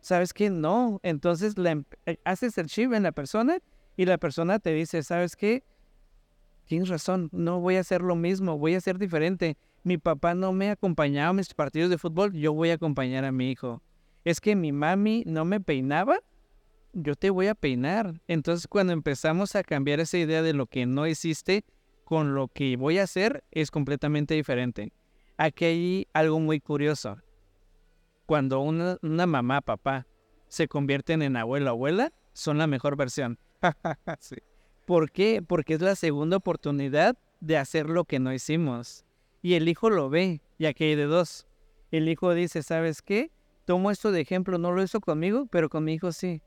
¿Sabes 0.00 0.34
qué? 0.34 0.50
No. 0.50 1.00
Entonces 1.02 1.54
em, 1.56 1.84
eh, 2.04 2.18
haces 2.24 2.58
el 2.58 2.66
chip 2.66 2.92
en 2.92 3.04
la 3.04 3.12
persona 3.12 3.58
y 3.96 4.04
la 4.04 4.18
persona 4.18 4.58
te 4.58 4.74
dice, 4.74 5.02
¿sabes 5.02 5.36
qué? 5.36 5.64
Tienes 6.66 6.88
razón, 6.88 7.28
no 7.32 7.60
voy 7.60 7.76
a 7.76 7.80
hacer 7.80 8.02
lo 8.02 8.16
mismo, 8.16 8.58
voy 8.58 8.74
a 8.74 8.80
ser 8.80 8.98
diferente. 8.98 9.56
Mi 9.82 9.98
papá 9.98 10.34
no 10.34 10.52
me 10.52 10.70
acompañaba 10.70 11.30
a 11.30 11.32
mis 11.34 11.52
partidos 11.54 11.90
de 11.90 11.98
fútbol, 11.98 12.32
yo 12.32 12.52
voy 12.52 12.70
a 12.70 12.74
acompañar 12.74 13.24
a 13.24 13.32
mi 13.32 13.50
hijo. 13.50 13.82
Es 14.24 14.40
que 14.40 14.56
mi 14.56 14.72
mami 14.72 15.24
no 15.26 15.44
me 15.44 15.60
peinaba, 15.60 16.18
yo 16.92 17.14
te 17.14 17.30
voy 17.30 17.48
a 17.48 17.54
peinar. 17.54 18.20
Entonces 18.28 18.66
cuando 18.66 18.92
empezamos 18.92 19.54
a 19.54 19.62
cambiar 19.62 20.00
esa 20.00 20.18
idea 20.18 20.42
de 20.42 20.54
lo 20.54 20.66
que 20.66 20.86
no 20.86 21.06
hiciste 21.06 21.64
con 22.04 22.34
lo 22.34 22.48
que 22.48 22.76
voy 22.76 22.98
a 22.98 23.04
hacer, 23.04 23.44
es 23.50 23.70
completamente 23.70 24.34
diferente. 24.34 24.92
Aquí 25.36 25.64
hay 25.64 26.08
algo 26.12 26.38
muy 26.38 26.60
curioso. 26.60 27.16
Cuando 28.26 28.60
una, 28.60 28.98
mamá, 29.26 29.60
papá, 29.60 30.06
se 30.48 30.68
convierten 30.68 31.22
en 31.22 31.36
abuelo, 31.36 31.70
abuela, 31.70 32.12
son 32.32 32.58
la 32.58 32.66
mejor 32.66 32.96
versión. 32.96 33.38
¿Por 34.86 35.10
qué? 35.10 35.42
Porque 35.42 35.74
es 35.74 35.80
la 35.80 35.96
segunda 35.96 36.36
oportunidad 36.36 37.16
de 37.40 37.56
hacer 37.56 37.88
lo 37.88 38.04
que 38.04 38.20
no 38.20 38.32
hicimos. 38.32 39.04
Y 39.42 39.54
el 39.54 39.68
hijo 39.68 39.90
lo 39.90 40.08
ve, 40.08 40.40
ya 40.58 40.72
que 40.72 40.84
hay 40.84 40.94
de 40.94 41.04
dos. 41.04 41.46
El 41.90 42.08
hijo 42.08 42.32
dice, 42.34 42.62
¿sabes 42.62 43.02
qué? 43.02 43.30
Tomo 43.66 43.90
esto 43.90 44.12
de 44.12 44.20
ejemplo, 44.20 44.58
no 44.58 44.72
lo 44.72 44.82
hizo 44.82 45.00
conmigo, 45.00 45.46
pero 45.50 45.68
con 45.68 45.84
mi 45.84 45.94
hijo 45.94 46.12
sí. 46.12 46.42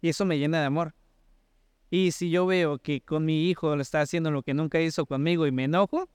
Y 0.00 0.08
eso 0.08 0.24
me 0.24 0.38
llena 0.38 0.60
de 0.60 0.66
amor. 0.66 0.94
Y 1.94 2.10
si 2.10 2.28
yo 2.28 2.44
veo 2.44 2.80
que 2.80 3.02
con 3.02 3.24
mi 3.24 3.48
hijo 3.48 3.76
lo 3.76 3.80
está 3.80 4.00
haciendo 4.00 4.32
lo 4.32 4.42
que 4.42 4.52
nunca 4.52 4.80
hizo 4.80 5.06
conmigo 5.06 5.46
y 5.46 5.52
me 5.52 5.62
enojo, 5.62 6.08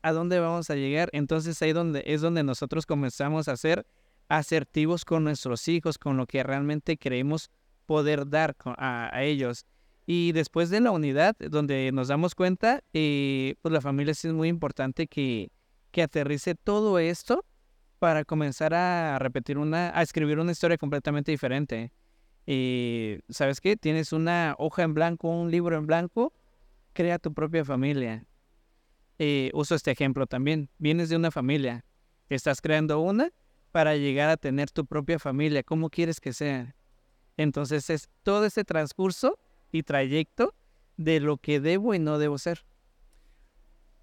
¿a 0.00 0.12
dónde 0.12 0.40
vamos 0.40 0.70
a 0.70 0.74
llegar? 0.74 1.10
Entonces 1.12 1.60
ahí 1.60 1.74
donde, 1.74 2.02
es 2.06 2.22
donde 2.22 2.42
nosotros 2.42 2.86
comenzamos 2.86 3.46
a 3.46 3.58
ser 3.58 3.86
asertivos 4.30 5.04
con 5.04 5.24
nuestros 5.24 5.68
hijos, 5.68 5.98
con 5.98 6.16
lo 6.16 6.26
que 6.26 6.42
realmente 6.42 6.96
creemos 6.96 7.50
poder 7.84 8.26
dar 8.26 8.56
a 8.78 9.22
ellos. 9.22 9.66
Y 10.06 10.32
después 10.32 10.70
de 10.70 10.80
la 10.80 10.92
unidad, 10.92 11.36
donde 11.38 11.92
nos 11.92 12.08
damos 12.08 12.34
cuenta, 12.34 12.80
eh, 12.94 13.56
pues 13.60 13.70
la 13.70 13.82
familia 13.82 14.12
es 14.12 14.24
muy 14.24 14.48
importante 14.48 15.08
que, 15.08 15.50
que 15.90 16.00
aterrice 16.00 16.54
todo 16.54 16.98
esto 16.98 17.44
para 17.98 18.24
comenzar 18.24 18.72
a 18.72 19.18
repetir 19.18 19.58
una, 19.58 19.90
a 19.94 20.00
escribir 20.00 20.38
una 20.38 20.52
historia 20.52 20.78
completamente 20.78 21.30
diferente. 21.32 21.92
Y, 22.50 23.18
¿sabes 23.28 23.60
qué? 23.60 23.76
Tienes 23.76 24.14
una 24.14 24.54
hoja 24.56 24.82
en 24.82 24.94
blanco, 24.94 25.28
un 25.28 25.50
libro 25.50 25.76
en 25.76 25.86
blanco, 25.86 26.32
crea 26.94 27.18
tu 27.18 27.34
propia 27.34 27.62
familia. 27.62 28.24
Eh, 29.18 29.50
uso 29.52 29.74
este 29.74 29.90
ejemplo 29.90 30.26
también. 30.26 30.70
Vienes 30.78 31.10
de 31.10 31.16
una 31.16 31.30
familia, 31.30 31.84
estás 32.30 32.62
creando 32.62 33.00
una 33.00 33.30
para 33.70 33.96
llegar 33.96 34.30
a 34.30 34.38
tener 34.38 34.70
tu 34.70 34.86
propia 34.86 35.18
familia. 35.18 35.62
¿Cómo 35.62 35.90
quieres 35.90 36.20
que 36.20 36.32
sea? 36.32 36.74
Entonces 37.36 37.90
es 37.90 38.08
todo 38.22 38.46
ese 38.46 38.64
transcurso 38.64 39.38
y 39.70 39.82
trayecto 39.82 40.54
de 40.96 41.20
lo 41.20 41.36
que 41.36 41.60
debo 41.60 41.92
y 41.92 41.98
no 41.98 42.18
debo 42.18 42.38
ser. 42.38 42.64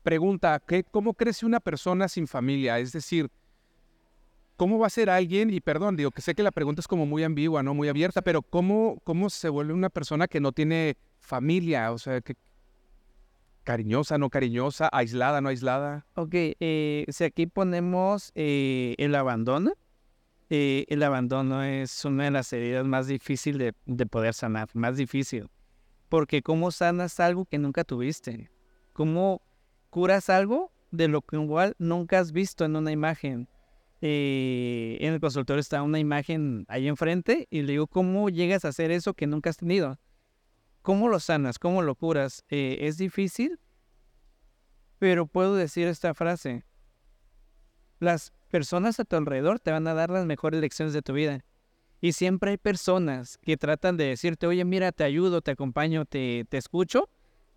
Pregunta, 0.04 0.62
¿qué, 0.68 0.84
¿cómo 0.84 1.16
crece 1.16 1.48
una 1.48 1.60
persona 1.60 2.08
sin 2.08 2.28
familia? 2.28 2.78
Es 2.78 2.92
decir, 2.92 3.32
¿cómo 4.56 4.80
va 4.80 4.88
a 4.88 4.90
ser 4.90 5.10
alguien? 5.10 5.50
Y 5.50 5.60
perdón, 5.62 5.96
digo 5.96 6.12
que 6.12 6.22
sé 6.22 6.36
que 6.36 6.44
la 6.44 6.52
pregunta 6.52 6.82
es 6.82 6.88
como 6.88 7.06
muy 7.06 7.24
ambigua, 7.24 7.64
¿no? 7.64 7.74
Muy 7.74 7.90
abierta, 7.90 8.22
pero 8.22 8.42
¿cómo, 8.42 9.00
cómo 9.04 9.30
se 9.30 9.50
vuelve 9.50 9.74
una 9.74 9.90
persona 9.90 10.28
que 10.28 10.40
no 10.40 10.52
tiene 10.52 10.98
familia? 11.20 11.92
O 11.92 11.98
sea, 11.98 12.22
que 12.22 12.36
cariñosa, 13.64 14.18
no 14.18 14.30
cariñosa, 14.30 14.90
aislada, 14.92 15.42
no 15.42 15.50
aislada. 15.50 16.06
Ok, 16.16 16.34
eh, 16.34 17.06
si 17.10 17.24
aquí 17.24 17.48
ponemos 17.48 18.32
eh, 18.36 18.96
el 18.98 19.16
abandono, 19.16 19.74
eh, 20.50 20.86
el 20.88 21.04
abandono 21.04 21.64
es 21.64 22.06
una 22.06 22.26
de 22.26 22.32
las 22.32 22.54
heridas 22.54 22.86
más 22.86 23.08
difíciles 23.08 23.74
de, 23.86 24.06
poder 24.06 24.34
sanar, 24.34 24.70
más 24.74 24.96
difícil. 24.96 25.50
Porque 26.08 26.44
¿cómo 26.44 26.72
sanas 26.72 27.20
algo 27.20 27.46
que 27.46 27.58
nunca 27.58 27.84
tuviste? 27.84 28.52
¿Cómo 28.94 29.42
curas 29.90 30.30
algo 30.30 30.72
de 30.92 31.08
lo 31.08 31.22
que 31.22 31.36
igual 31.36 31.76
nunca 31.80 32.20
has 32.20 32.32
visto 32.32 32.64
en 32.64 32.76
una 32.76 32.92
imagen? 32.92 33.50
Eh, 34.08 35.00
en 35.02 35.16
el 35.16 35.20
consultorio 35.20 35.60
está 35.60 35.82
una 35.82 35.98
imagen 35.98 36.64
ahí 36.68 36.88
enfrente 36.88 37.48
y 37.50 37.64
le 37.64 37.72
digo, 37.72 37.88
¿cómo 37.88 38.30
llegas 38.30 38.64
a 38.64 38.68
hacer 38.68 38.92
eso 38.92 39.16
que 39.16 39.26
nunca 39.26 39.50
has 39.50 39.58
tenido? 39.58 40.00
¿Cómo 40.84 41.10
lo 41.10 41.20
sanas? 41.20 41.58
¿Cómo 41.58 41.82
lo 41.82 41.96
curas? 41.96 42.44
Eh, 42.50 42.78
es 42.82 43.00
difícil, 43.00 43.60
pero 45.00 45.26
puedo 45.26 45.56
decir 45.56 45.88
esta 45.88 46.14
frase. 46.14 46.66
Las 48.00 48.32
personas 48.52 49.00
a 49.00 49.06
tu 49.06 49.16
alrededor 49.16 49.60
te 49.60 49.72
van 49.72 49.88
a 49.88 49.96
dar 49.96 50.12
las 50.12 50.28
mejores 50.28 50.62
lecciones 50.62 50.94
de 50.94 51.02
tu 51.02 51.14
vida. 51.14 51.44
Y 52.00 52.12
siempre 52.12 52.52
hay 52.52 52.58
personas 52.58 53.40
que 53.40 53.58
tratan 53.58 53.98
de 53.98 54.04
decirte, 54.04 54.46
oye, 54.46 54.64
mira, 54.66 54.92
te 54.92 55.04
ayudo, 55.04 55.42
te 55.42 55.50
acompaño, 55.50 56.06
te, 56.06 56.46
te 56.48 56.58
escucho, 56.58 57.10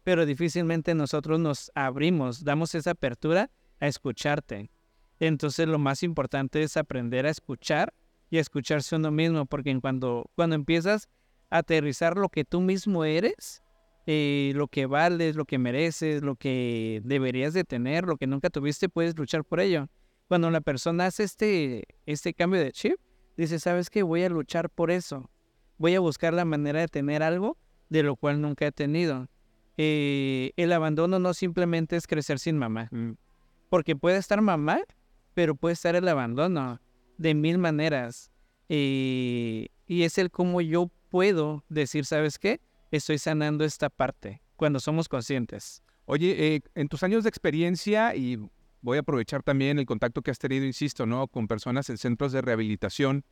pero 0.03 0.25
difícilmente 0.25 0.95
nosotros 0.95 1.41
nos 1.41 1.71
abrimos, 1.75 2.43
damos 2.43 2.75
esa 2.75 2.93
apertura 2.93 3.51
a 3.81 3.87
escucharte. 3.87 4.71
Entonces 5.21 5.67
lo 5.69 5.79
más 5.79 6.03
importante 6.03 6.63
es 6.63 6.77
aprender 6.77 7.27
a 7.27 7.31
escuchar 7.31 7.93
y 8.31 8.39
a 8.39 8.41
escucharse 8.41 8.97
uno 8.97 9.11
mismo, 9.11 9.47
porque 9.47 9.79
cuando, 9.81 10.31
cuando 10.35 10.55
empiezas 10.55 11.09
a 11.51 11.59
aterrizar 11.59 12.17
lo 12.17 12.29
que 12.29 12.45
tú 12.45 12.61
mismo 12.61 13.05
eres, 13.05 13.63
eh, 14.07 14.53
lo 14.55 14.69
que 14.69 14.87
vales, 14.87 15.37
lo 15.37 15.45
que 15.45 15.59
mereces, 15.59 16.23
lo 16.23 16.37
que 16.37 17.01
deberías 17.05 17.55
de 17.55 17.65
tener, 17.65 18.05
lo 18.05 18.17
que 18.17 18.27
nunca 18.27 18.51
tuviste, 18.51 18.89
puedes 18.89 19.17
luchar 19.17 19.45
por 19.45 19.61
ello 19.61 19.89
cuando 20.29 20.51
la 20.51 20.61
persona 20.61 21.07
hace 21.07 21.25
este, 21.25 21.85
este 22.07 22.35
cambio 22.35 22.61
de 22.61 22.71
chip, 22.71 23.01
dice, 23.37 23.59
¿sabes 23.59 23.91
qué? 23.91 24.03
Voy 24.03 24.23
a 24.23 24.29
luchar 24.29 24.71
por 24.71 24.91
eso. 24.91 25.31
Voy 25.79 25.95
a 25.95 26.01
buscar 26.01 26.35
la 26.35 26.45
manera 26.45 26.81
de 26.81 26.89
tener 26.89 27.23
algo 27.23 27.57
de 27.89 28.03
lo 28.03 28.15
cual 28.15 28.41
nunca 28.41 28.67
he 28.67 28.73
tenido. 28.73 29.29
Eh, 29.79 30.53
el 30.57 30.73
abandono 30.73 31.19
no 31.19 31.33
simplemente 31.33 31.97
es 31.97 32.07
crecer 32.07 32.39
sin 32.39 32.59
mamá. 32.59 32.89
Mm. 32.91 33.13
Porque 33.71 33.97
puede 33.97 34.19
estar 34.19 34.41
mamá, 34.43 34.81
pero 35.39 35.55
puede 35.55 35.75
estar 35.75 35.95
el 35.95 36.09
abandono 36.09 36.81
de 37.17 37.33
mil 37.33 37.59
maneras. 37.59 38.33
Eh, 38.69 39.69
y 39.87 40.03
es 40.03 40.19
el 40.19 40.33
cómo 40.33 40.61
yo 40.61 40.91
puedo 41.11 41.65
decir, 41.69 42.07
¿sabes 42.07 42.41
qué? 42.41 42.61
Estoy 42.91 43.19
sanando 43.19 43.65
esta 43.65 43.89
parte 43.89 44.43
cuando 44.57 44.81
somos 44.81 45.09
conscientes. 45.09 45.85
Oye, 46.07 46.57
eh, 46.57 46.61
en 46.75 46.89
tus 46.89 47.05
años 47.05 47.23
de 47.23 47.29
experiencia 47.29 48.17
y 48.17 48.37
voy 48.81 48.97
a 48.97 49.03
aprovechar 49.03 49.45
también 49.45 49.79
el 49.79 49.87
contacto 49.87 50.23
que 50.23 50.33
has 50.33 50.41
tenido, 50.41 50.65
insisto, 50.65 51.07
¿no? 51.07 51.29
Con 51.29 51.47
personas 51.47 51.89
en 51.89 51.99
centros 51.99 52.33
de 52.33 52.41
rehabilitación. 52.41 53.25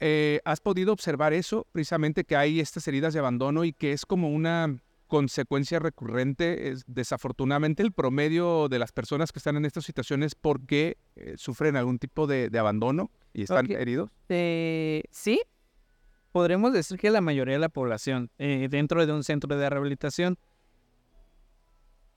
Eh, 0.00 0.40
¿Has 0.44 0.60
podido 0.60 0.92
observar 0.92 1.32
eso, 1.32 1.66
precisamente 1.72 2.24
que 2.24 2.36
hay 2.36 2.60
estas 2.60 2.86
heridas 2.88 3.14
de 3.14 3.20
abandono 3.20 3.64
y 3.64 3.72
que 3.72 3.92
es 3.92 4.04
como 4.04 4.28
una 4.28 4.82
consecuencia 5.06 5.78
recurrente? 5.78 6.70
Es, 6.70 6.84
desafortunadamente, 6.86 7.82
el 7.82 7.92
promedio 7.92 8.68
de 8.68 8.78
las 8.78 8.92
personas 8.92 9.32
que 9.32 9.38
están 9.38 9.56
en 9.56 9.64
estas 9.64 9.84
situaciones, 9.84 10.34
¿por 10.34 10.66
qué 10.66 10.98
eh, 11.16 11.34
sufren 11.36 11.76
algún 11.76 11.98
tipo 11.98 12.26
de, 12.26 12.50
abandono 12.58 13.10
y 13.32 13.42
están 13.42 13.70
heridos? 13.70 14.10
Eh, 14.28 15.02
sí, 15.10 15.40
podremos 16.32 16.72
decir 16.72 16.98
que 16.98 17.10
la 17.10 17.20
mayoría 17.20 17.54
de 17.54 17.60
la 17.60 17.68
población 17.68 18.30
dentro 18.38 19.06
de 19.06 19.12
un 19.12 19.24
centro 19.24 19.56
de 19.56 19.70
rehabilitación. 19.70 20.38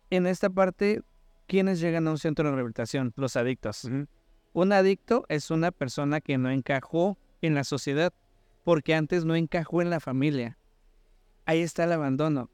En 0.09 0.25
esta 0.25 0.49
parte 0.49 1.03
¿Quiénes 1.49 1.79
llegan 1.79 2.07
a 2.07 2.11
un 2.11 2.19
centro 2.19 2.47
de 2.47 2.51
rehabilitación? 2.51 3.11
Los 3.15 3.35
adictos. 3.35 3.89
Un 4.53 4.71
adicto 4.71 5.25
es 5.29 5.49
una 5.49 5.71
persona 5.71 6.21
que 6.21 6.37
no 6.37 6.51
encajó 6.51 7.17
en 7.41 7.55
la 7.55 7.63
sociedad 7.63 8.13
porque 8.63 8.93
antes 8.93 9.25
no 9.25 9.35
encajó 9.35 9.81
en 9.81 9.89
la 9.89 9.99
familia. 9.99 10.59
Ahí 11.45 11.61
está 11.61 11.85
el 11.85 11.93
abandono. 11.93 12.51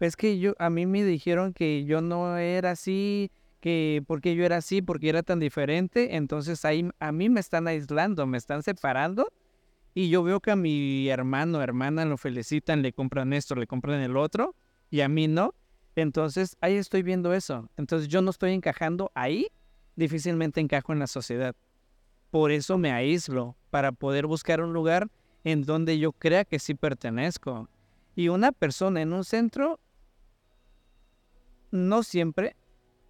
Es 0.00 0.16
que 0.16 0.38
yo 0.38 0.54
a 0.58 0.70
mí 0.70 0.86
me 0.86 1.04
dijeron 1.04 1.52
que 1.52 1.84
yo 1.84 2.00
no 2.00 2.36
era 2.36 2.72
así, 2.72 3.30
que 3.60 4.02
porque 4.06 4.34
yo 4.34 4.44
era 4.44 4.58
así, 4.58 4.82
porque 4.82 5.08
era 5.08 5.22
tan 5.22 5.40
diferente, 5.40 6.16
entonces 6.16 6.64
ahí 6.64 6.90
a 6.98 7.12
mí 7.12 7.28
me 7.28 7.40
están 7.40 7.66
aislando, 7.66 8.26
me 8.26 8.36
están 8.36 8.62
separando 8.62 9.32
y 9.94 10.10
yo 10.10 10.22
veo 10.22 10.40
que 10.40 10.50
a 10.50 10.56
mi 10.56 11.08
hermano, 11.08 11.62
hermana 11.62 12.04
lo 12.04 12.18
felicitan, 12.18 12.82
le 12.82 12.92
compran 12.92 13.32
esto, 13.32 13.54
le 13.54 13.66
compran 13.66 14.00
el 14.00 14.16
otro 14.16 14.54
y 14.90 15.00
a 15.00 15.08
mí 15.08 15.28
no. 15.28 15.54
Entonces, 15.96 16.56
ahí 16.60 16.74
estoy 16.74 17.02
viendo 17.02 17.32
eso. 17.32 17.70
Entonces, 17.76 18.08
yo 18.08 18.20
no 18.20 18.30
estoy 18.30 18.52
encajando 18.52 19.12
ahí, 19.14 19.46
difícilmente 19.94 20.60
encajo 20.60 20.92
en 20.92 20.98
la 20.98 21.06
sociedad. 21.06 21.54
Por 22.30 22.50
eso 22.50 22.76
me 22.78 22.90
aíslo, 22.90 23.56
para 23.70 23.92
poder 23.92 24.26
buscar 24.26 24.60
un 24.60 24.72
lugar 24.72 25.08
en 25.44 25.62
donde 25.62 25.98
yo 25.98 26.12
crea 26.12 26.44
que 26.44 26.58
sí 26.58 26.74
pertenezco. 26.74 27.68
Y 28.16 28.28
una 28.28 28.50
persona 28.50 29.02
en 29.02 29.12
un 29.12 29.24
centro, 29.24 29.78
no 31.74 32.02
siempre, 32.02 32.56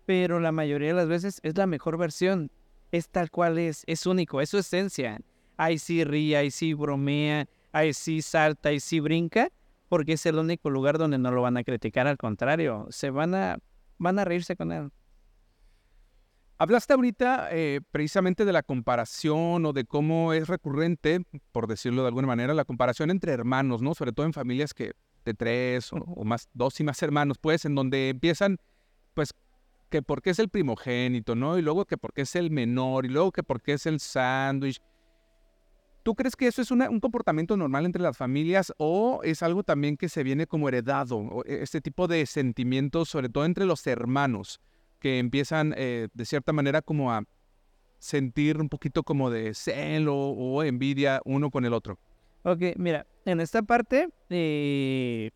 pero 0.06 0.40
la 0.40 0.52
mayoría 0.52 0.88
de 0.88 0.94
las 0.94 1.08
veces 1.08 1.40
es 1.42 1.56
la 1.56 1.66
mejor 1.66 1.98
versión. 1.98 2.50
Es 2.90 3.08
tal 3.08 3.30
cual 3.30 3.58
es, 3.58 3.84
es 3.86 4.06
único, 4.06 4.40
es 4.40 4.50
su 4.50 4.58
esencia. 4.58 5.20
Ahí 5.56 5.78
sí 5.78 6.04
ríe, 6.04 6.36
ahí 6.36 6.50
sí 6.50 6.74
bromea, 6.74 7.46
ahí 7.72 7.92
sí 7.92 8.22
salta, 8.22 8.70
ahí 8.70 8.80
sí 8.80 9.00
brinca, 9.00 9.50
porque 9.88 10.14
es 10.14 10.26
el 10.26 10.38
único 10.38 10.70
lugar 10.70 10.98
donde 10.98 11.18
no 11.18 11.30
lo 11.30 11.42
van 11.42 11.56
a 11.56 11.64
criticar, 11.64 12.06
al 12.06 12.16
contrario, 12.16 12.86
se 12.90 13.10
van 13.10 13.34
a, 13.34 13.58
van 13.98 14.18
a 14.18 14.24
reírse 14.24 14.56
con 14.56 14.72
él. 14.72 14.90
Hablaste 16.56 16.94
ahorita 16.94 17.48
eh, 17.50 17.80
precisamente 17.90 18.44
de 18.44 18.52
la 18.52 18.62
comparación 18.62 19.66
o 19.66 19.72
de 19.72 19.84
cómo 19.84 20.32
es 20.32 20.46
recurrente, 20.48 21.20
por 21.50 21.66
decirlo 21.66 22.02
de 22.02 22.08
alguna 22.08 22.28
manera, 22.28 22.54
la 22.54 22.64
comparación 22.64 23.10
entre 23.10 23.32
hermanos, 23.32 23.82
¿no? 23.82 23.94
Sobre 23.94 24.12
todo 24.12 24.24
en 24.24 24.32
familias 24.32 24.72
que 24.72 24.92
de 25.24 25.34
tres 25.34 25.92
o, 25.92 25.96
o 25.96 26.24
más, 26.24 26.48
dos 26.52 26.78
y 26.80 26.84
más 26.84 27.02
hermanos, 27.02 27.38
pues, 27.38 27.64
en 27.64 27.74
donde 27.74 28.10
empiezan, 28.10 28.58
pues, 29.14 29.32
que 29.90 30.02
porque 30.02 30.30
es 30.30 30.38
el 30.38 30.48
primogénito, 30.48 31.34
¿no? 31.34 31.58
Y 31.58 31.62
luego 31.62 31.84
que 31.84 31.96
porque 31.96 32.22
es 32.22 32.34
el 32.36 32.50
menor, 32.50 33.06
y 33.06 33.08
luego 33.08 33.32
que 33.32 33.42
porque 33.42 33.74
es 33.74 33.86
el 33.86 34.00
sándwich. 34.00 34.80
¿Tú 36.02 36.14
crees 36.14 36.36
que 36.36 36.46
eso 36.46 36.60
es 36.60 36.70
una- 36.70 36.90
un 36.90 37.00
comportamiento 37.00 37.56
normal 37.56 37.86
entre 37.86 38.02
las 38.02 38.16
familias 38.16 38.72
o 38.76 39.20
es 39.24 39.42
algo 39.42 39.62
también 39.62 39.96
que 39.96 40.10
se 40.10 40.22
viene 40.22 40.46
como 40.46 40.68
heredado? 40.68 41.42
e- 41.46 41.62
Este 41.62 41.80
tipo 41.80 42.06
de 42.08 42.26
sentimientos, 42.26 43.08
sobre 43.08 43.30
todo 43.30 43.46
entre 43.46 43.64
los 43.64 43.86
hermanos, 43.86 44.60
que 45.00 45.18
empiezan 45.18 45.74
eh, 45.76 46.08
de 46.12 46.24
cierta 46.26 46.52
manera 46.52 46.82
como 46.82 47.10
a 47.12 47.22
sentir 47.98 48.60
un 48.60 48.68
poquito 48.68 49.02
como 49.02 49.30
de 49.30 49.54
celo 49.54 50.14
o 50.14 50.62
envidia 50.62 51.22
uno 51.24 51.50
con 51.50 51.64
el 51.64 51.72
otro. 51.72 51.98
Ok, 52.42 52.60
mira, 52.76 53.06
en 53.24 53.40
esta 53.40 53.62
parte, 53.62 54.08
eh, 54.30 55.30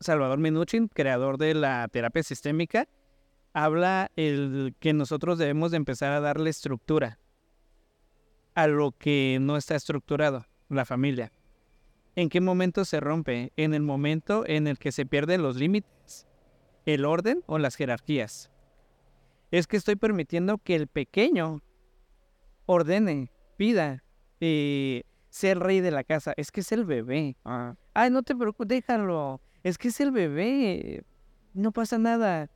Salvador 0.00 0.38
Minuchin, 0.38 0.88
creador 0.88 1.38
de 1.38 1.54
la 1.54 1.88
terapia 1.88 2.22
sistémica, 2.22 2.88
habla 3.52 4.10
el 4.16 4.74
que 4.80 4.92
nosotros 4.92 5.38
debemos 5.38 5.70
de 5.70 5.78
empezar 5.78 6.12
a 6.12 6.20
darle 6.20 6.50
estructura 6.50 7.18
a 8.54 8.66
lo 8.66 8.92
que 8.92 9.38
no 9.40 9.56
está 9.56 9.74
estructurado, 9.74 10.46
la 10.68 10.84
familia. 10.84 11.32
¿En 12.16 12.28
qué 12.28 12.40
momento 12.40 12.84
se 12.84 13.00
rompe? 13.00 13.52
En 13.56 13.74
el 13.74 13.82
momento 13.82 14.44
en 14.46 14.66
el 14.66 14.78
que 14.78 14.92
se 14.92 15.06
pierden 15.06 15.42
los 15.42 15.56
límites, 15.56 16.26
el 16.86 17.04
orden 17.04 17.42
o 17.46 17.58
las 17.58 17.74
jerarquías. 17.74 18.50
Es 19.50 19.66
que 19.66 19.76
estoy 19.76 19.96
permitiendo 19.96 20.58
que 20.58 20.76
el 20.76 20.86
pequeño 20.86 21.62
ordene, 22.66 23.32
pida, 23.56 24.04
eh, 24.40 25.02
ser 25.34 25.58
rey 25.58 25.80
de 25.80 25.90
la 25.90 26.04
casa. 26.04 26.32
Es 26.36 26.52
que 26.52 26.60
es 26.60 26.70
el 26.70 26.84
bebé. 26.84 27.36
Ay, 27.92 28.10
no 28.10 28.22
te 28.22 28.36
preocupes, 28.36 28.68
déjalo. 28.68 29.40
Es 29.64 29.76
que 29.76 29.88
es 29.88 29.98
el 30.00 30.12
bebé. 30.12 31.04
No 31.54 31.72
pasa 31.72 31.98
nada. 31.98 32.48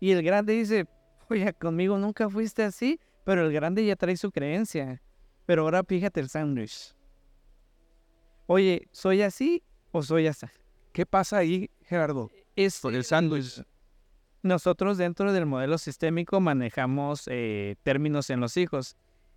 Y 0.00 0.10
el 0.10 0.22
grande 0.22 0.52
dice, 0.52 0.86
oye, 1.30 1.50
conmigo 1.54 1.96
nunca 1.96 2.28
fuiste 2.28 2.62
así, 2.62 3.00
pero 3.24 3.46
el 3.46 3.52
grande 3.54 3.86
ya 3.86 3.96
trae 3.96 4.18
su 4.18 4.30
creencia. 4.30 5.00
Pero 5.46 5.62
ahora 5.62 5.82
fíjate 5.82 6.20
el 6.20 6.28
sándwich. 6.28 6.94
Oye, 8.46 8.86
¿soy 8.92 9.22
así 9.22 9.62
o 9.90 10.02
soy 10.02 10.26
así? 10.26 10.46
¿Qué 10.92 11.06
pasa 11.06 11.38
ahí, 11.38 11.70
Gerardo? 11.84 12.30
Es 12.54 12.80
Con 12.80 12.94
el 12.94 13.04
sándwich. 13.04 13.62
Nosotros 14.42 14.98
dentro 14.98 15.32
del 15.32 15.46
modelo 15.46 15.78
sistémico 15.78 16.38
manejamos 16.38 17.22
eh, 17.28 17.76
términos 17.82 18.28
en 18.28 18.40
los 18.40 18.58
hijos. 18.58 18.94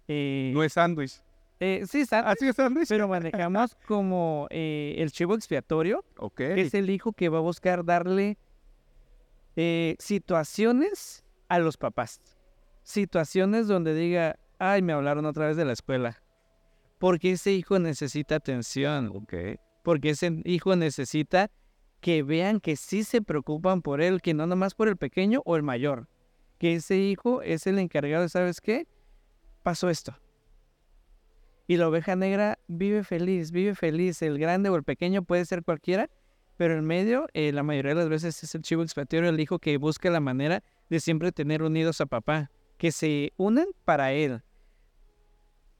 Eh, 0.09 0.51
No 0.53 0.63
es 0.65 0.73
sándwich. 0.73 1.21
Eh, 1.59 1.83
sí, 1.89 2.05
sándwich, 2.05 2.35
¿Así 2.35 2.47
es 2.47 2.55
sándwich? 2.55 2.87
pero 2.89 3.07
manejamos 3.07 3.75
como 3.87 4.47
eh, 4.49 4.95
el 4.97 5.11
chivo 5.11 5.35
expiatorio, 5.35 6.03
Ok. 6.17 6.35
que 6.37 6.61
es 6.61 6.73
el 6.73 6.89
hijo 6.89 7.13
que 7.13 7.29
va 7.29 7.39
a 7.39 7.41
buscar 7.41 7.83
darle 7.83 8.37
eh, 9.55 9.95
situaciones 9.99 11.23
a 11.49 11.59
los 11.59 11.77
papás. 11.77 12.21
Situaciones 12.83 13.67
donde 13.67 13.93
diga, 13.95 14.37
ay, 14.59 14.81
me 14.81 14.93
hablaron 14.93 15.25
otra 15.25 15.47
vez 15.47 15.57
de 15.57 15.65
la 15.65 15.73
escuela. 15.73 16.21
Porque 16.99 17.31
ese 17.33 17.51
hijo 17.53 17.79
necesita 17.79 18.35
atención. 18.35 19.11
Ok. 19.13 19.33
Porque 19.83 20.11
ese 20.11 20.41
hijo 20.45 20.75
necesita 20.75 21.49
que 22.01 22.23
vean 22.23 22.59
que 22.59 22.75
sí 22.75 23.03
se 23.03 23.21
preocupan 23.21 23.81
por 23.81 24.01
él, 24.01 24.21
que 24.21 24.33
no 24.33 24.45
nomás 24.47 24.75
por 24.75 24.87
el 24.87 24.97
pequeño 24.97 25.41
o 25.45 25.55
el 25.55 25.63
mayor. 25.63 26.07
Que 26.59 26.75
ese 26.75 26.97
hijo 26.97 27.41
es 27.41 27.67
el 27.67 27.79
encargado 27.79 28.23
de, 28.23 28.29
¿sabes 28.29 28.61
qué? 28.61 28.87
Pasó 29.63 29.89
esto. 29.89 30.15
Y 31.67 31.75
la 31.75 31.89
oveja 31.89 32.15
negra 32.15 32.57
vive 32.67 33.03
feliz, 33.03 33.51
vive 33.51 33.75
feliz. 33.75 34.21
El 34.21 34.39
grande 34.39 34.69
o 34.69 34.75
el 34.75 34.83
pequeño 34.83 35.23
puede 35.23 35.45
ser 35.45 35.63
cualquiera, 35.63 36.09
pero 36.55 36.73
el 36.73 36.81
medio, 36.81 37.27
eh, 37.33 37.51
la 37.51 37.61
mayoría 37.61 37.93
de 37.93 38.01
las 38.01 38.09
veces 38.09 38.41
es 38.41 38.55
el 38.55 38.61
chivo 38.61 38.83
expiatorio, 38.83 39.29
el 39.29 39.39
hijo 39.39 39.59
que 39.59 39.77
busca 39.77 40.09
la 40.09 40.21
manera 40.21 40.63
de 40.89 40.99
siempre 41.01 41.33
tener 41.33 41.61
unidos 41.61 41.99
a 41.99 42.05
papá, 42.05 42.49
que 42.77 42.93
se 42.93 43.33
unen 43.35 43.67
para 43.83 44.13
él. 44.13 44.41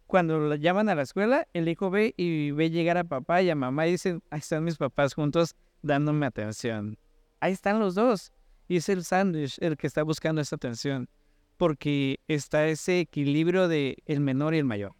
Cuando 0.08 0.40
lo 0.40 0.56
llaman 0.56 0.90
a 0.90 0.96
la 0.96 1.04
escuela, 1.04 1.48
el 1.54 1.70
hijo 1.70 1.90
ve 1.90 2.14
y 2.18 2.52
ve 2.52 2.70
llegar 2.70 2.98
a 2.98 3.04
papá 3.06 3.42
y 3.42 3.50
a 3.50 3.56
mamá 3.56 3.88
y 3.88 3.92
dicen, 3.92 4.22
ahí 4.30 4.40
están 4.40 4.64
mis 4.66 4.78
papás 4.78 5.14
juntos 5.14 5.56
dándome 5.82 6.26
atención. 6.26 6.98
Ahí 7.40 7.54
están 7.54 7.80
los 7.80 7.96
dos. 7.96 8.32
Y 8.68 8.78
es 8.78 8.90
el 8.90 9.06
sándwich 9.06 9.58
el 9.62 9.78
que 9.78 9.88
está 9.88 10.04
buscando 10.04 10.42
esa 10.42 10.58
atención, 10.58 11.08
porque 11.56 12.20
está 12.28 12.68
ese 12.68 13.00
equilibrio 13.00 13.70
de 13.70 13.98
el 14.06 14.20
menor 14.20 14.54
y 14.54 14.58
el 14.58 14.66
mayor. 14.66 14.94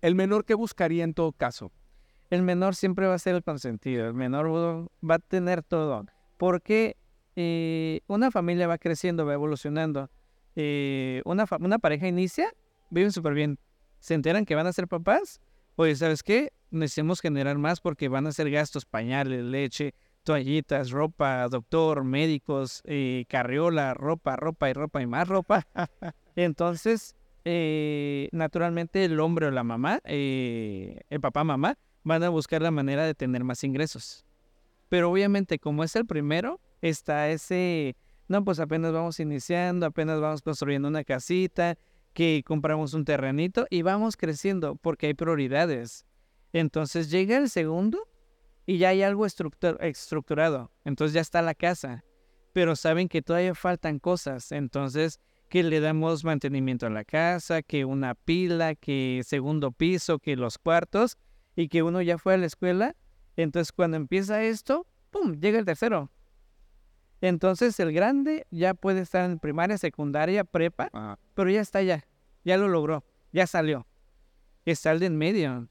El 0.00 0.14
menor 0.14 0.44
que 0.44 0.54
buscaría 0.54 1.04
en 1.04 1.14
todo 1.14 1.32
caso. 1.32 1.72
El 2.30 2.42
menor 2.42 2.74
siempre 2.74 3.06
va 3.06 3.14
a 3.14 3.18
ser 3.18 3.34
el 3.34 3.42
consentido, 3.42 4.06
el 4.06 4.14
menor 4.14 4.88
va- 5.02 5.14
a 5.16 5.18
tener 5.18 5.62
todo, 5.62 6.06
porque 6.38 6.96
eh, 7.36 8.00
una 8.06 8.30
familia 8.30 8.66
va 8.68 8.78
creciendo, 8.78 9.26
va 9.26 9.34
evolucionando. 9.34 10.08
Eh, 10.56 11.22
una 11.24 11.78
pareja 11.78 12.06
inicia, 12.06 12.52
viven 12.90 13.12
súper 13.12 13.34
bien, 13.34 13.58
se 13.98 14.14
enteran 14.14 14.44
que 14.44 14.54
van 14.54 14.66
a 14.66 14.72
ser 14.72 14.86
papás, 14.88 15.40
oye, 15.76 15.94
¿sabes 15.96 16.22
qué? 16.22 16.52
Necesitamos 16.70 17.20
generar 17.20 17.58
más 17.58 17.80
porque 17.80 18.08
van 18.08 18.26
a 18.26 18.32
ser 18.32 18.50
gastos, 18.50 18.84
pañales, 18.86 19.42
leche, 19.44 19.94
toallitas, 20.22 20.90
ropa, 20.90 21.48
doctor, 21.48 22.04
médicos, 22.04 22.80
eh, 22.84 23.24
carriola, 23.28 23.94
ropa, 23.94 24.36
ropa 24.36 24.70
y 24.70 24.72
ropa 24.72 25.02
y 25.02 25.06
más 25.06 25.26
ropa. 25.28 25.66
Entonces, 26.36 27.16
eh, 27.44 28.28
naturalmente 28.32 29.04
el 29.04 29.20
hombre 29.20 29.46
o 29.46 29.50
la 29.50 29.64
mamá, 29.64 30.00
eh, 30.04 31.00
el 31.10 31.20
papá, 31.20 31.44
mamá, 31.44 31.78
van 32.02 32.22
a 32.22 32.28
buscar 32.28 32.62
la 32.62 32.70
manera 32.70 33.04
de 33.04 33.14
tener 33.14 33.44
más 33.44 33.64
ingresos. 33.64 34.24
Pero 34.88 35.10
obviamente 35.10 35.58
como 35.58 35.84
es 35.84 35.94
el 35.96 36.06
primero, 36.06 36.60
está 36.80 37.28
ese, 37.28 37.96
no, 38.28 38.44
pues 38.44 38.58
apenas 38.60 38.92
vamos 38.92 39.20
iniciando, 39.20 39.86
apenas 39.86 40.20
vamos 40.20 40.42
construyendo 40.42 40.88
una 40.88 41.04
casita, 41.04 41.76
que 42.12 42.42
compramos 42.44 42.94
un 42.94 43.04
terrenito 43.04 43.66
y 43.70 43.82
vamos 43.82 44.16
creciendo 44.16 44.76
porque 44.76 45.06
hay 45.06 45.14
prioridades. 45.14 46.04
Entonces 46.52 47.10
llega 47.10 47.36
el 47.36 47.48
segundo 47.48 48.08
y 48.66 48.78
ya 48.78 48.88
hay 48.88 49.02
algo 49.02 49.26
estructur- 49.26 49.78
estructurado. 49.80 50.72
Entonces 50.84 51.14
ya 51.14 51.20
está 51.20 51.42
la 51.42 51.54
casa. 51.54 52.04
Pero 52.52 52.74
saben 52.74 53.08
que 53.08 53.22
todavía 53.22 53.54
faltan 53.54 54.00
cosas. 54.00 54.50
Entonces 54.50 55.20
que 55.50 55.64
le 55.64 55.80
damos 55.80 56.24
mantenimiento 56.24 56.86
a 56.86 56.90
la 56.90 57.04
casa, 57.04 57.60
que 57.60 57.84
una 57.84 58.14
pila, 58.14 58.76
que 58.76 59.22
segundo 59.26 59.72
piso, 59.72 60.20
que 60.20 60.36
los 60.36 60.58
cuartos 60.58 61.18
y 61.56 61.68
que 61.68 61.82
uno 61.82 62.00
ya 62.00 62.18
fue 62.18 62.34
a 62.34 62.36
la 62.38 62.46
escuela. 62.46 62.94
Entonces 63.36 63.72
cuando 63.72 63.96
empieza 63.96 64.44
esto, 64.44 64.86
¡pum! 65.10 65.40
Llega 65.40 65.58
el 65.58 65.64
tercero. 65.64 66.08
Entonces 67.20 67.78
el 67.80 67.92
grande 67.92 68.46
ya 68.52 68.74
puede 68.74 69.00
estar 69.00 69.28
en 69.28 69.40
primaria, 69.40 69.76
secundaria, 69.76 70.44
prepa, 70.44 71.18
pero 71.34 71.50
ya 71.50 71.60
está 71.60 71.82
ya, 71.82 72.06
ya 72.44 72.56
lo 72.56 72.68
logró, 72.68 73.04
ya 73.32 73.48
salió. 73.48 73.88
Está 74.64 74.92
el 74.92 75.00
de 75.00 75.06
en 75.06 75.18
medio, 75.18 75.68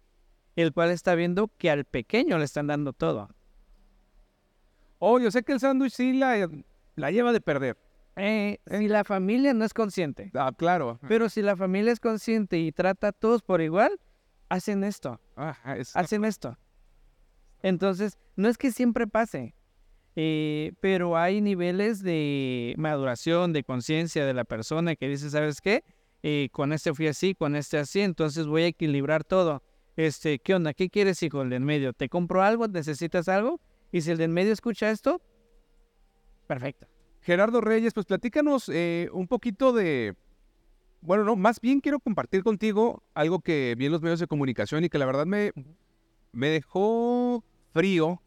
el 0.58 0.74
cual 0.74 0.92
está 0.92 1.16
viendo 1.16 1.50
que 1.58 1.72
al 1.72 1.86
pequeño 1.86 2.38
le 2.38 2.44
están 2.44 2.68
dando 2.68 2.92
todo. 2.92 3.30
Oh, 5.00 5.20
yo 5.20 5.32
sé 5.32 5.42
que 5.44 5.54
el 5.54 5.62
sándwich 5.62 5.94
sí 5.94 6.12
la, 6.12 6.50
la 6.98 7.12
lleva 7.12 7.32
de 7.32 7.40
perder. 7.40 7.78
Eh, 8.22 8.60
si 8.70 8.88
la 8.90 9.04
familia 9.04 9.54
no 9.54 9.64
es 9.64 9.74
consciente, 9.74 10.30
Ah, 10.34 10.52
claro. 10.56 11.00
pero 11.08 11.30
si 11.30 11.42
la 11.42 11.56
familia 11.56 11.92
es 11.94 12.00
consciente 12.00 12.60
y 12.60 12.72
trata 12.72 13.08
a 13.08 13.12
todos 13.14 13.42
por 13.42 13.62
igual, 13.62 13.98
hacen 14.50 14.84
esto, 14.84 15.20
es- 15.78 15.96
hacen 15.96 16.26
esto. 16.26 16.58
Entonces, 17.62 18.18
no 18.36 18.50
es 18.50 18.58
que 18.58 18.72
siempre 18.72 19.08
pase, 19.08 19.54
eh, 20.16 20.74
pero 20.82 21.18
hay 21.18 21.40
niveles 21.42 22.02
de 22.04 22.74
maduración, 22.78 23.54
de 23.54 23.64
conciencia 23.64 24.26
de 24.26 24.34
la 24.34 24.44
persona 24.44 24.96
que 24.96 25.08
dice, 25.08 25.30
¿sabes 25.30 25.62
qué? 25.62 25.84
Eh, 26.22 26.50
con 26.52 26.74
este 26.74 26.94
fui 26.94 27.08
así, 27.08 27.36
con 27.36 27.56
este 27.56 27.78
así, 27.78 28.02
entonces 28.02 28.48
voy 28.48 28.64
a 28.64 28.68
equilibrar 28.68 29.24
todo. 29.24 29.64
Este, 29.96 30.40
¿qué 30.40 30.56
onda? 30.56 30.74
¿Qué 30.74 30.90
quieres, 30.90 31.22
hijo, 31.24 31.42
el 31.42 31.50
de 31.50 31.58
en 31.58 31.64
medio? 31.64 31.94
¿Te 31.94 32.10
compro 32.10 32.42
algo? 32.42 32.68
¿Necesitas 32.68 33.30
algo? 33.30 33.60
Y 33.92 34.02
si 34.02 34.12
el 34.12 34.18
de 34.18 34.26
en 34.26 34.34
medio 34.34 34.52
escucha 34.54 34.92
esto, 34.92 35.22
perfecto. 36.48 36.88
Gerardo 37.30 37.62
Reyes, 37.62 37.94
pues 37.94 38.08
platícanos 38.08 38.70
eh, 38.70 39.08
un 39.14 39.28
poquito 39.28 39.72
de... 39.72 40.16
Bueno, 41.02 41.24
no, 41.24 41.36
más 41.36 41.62
bien 41.62 41.80
quiero 41.80 42.00
compartir 42.00 42.42
contigo 42.42 43.04
algo 43.14 43.42
que 43.42 43.76
vi 43.78 43.86
en 43.86 43.92
los 43.92 44.02
medios 44.02 44.20
de 44.20 44.26
comunicación 44.26 44.84
y 44.84 44.90
que 44.90 44.98
la 44.98 45.06
verdad 45.06 45.28
me, 45.28 45.52
me 46.32 46.50
dejó 46.50 47.44
frío. 47.72 48.20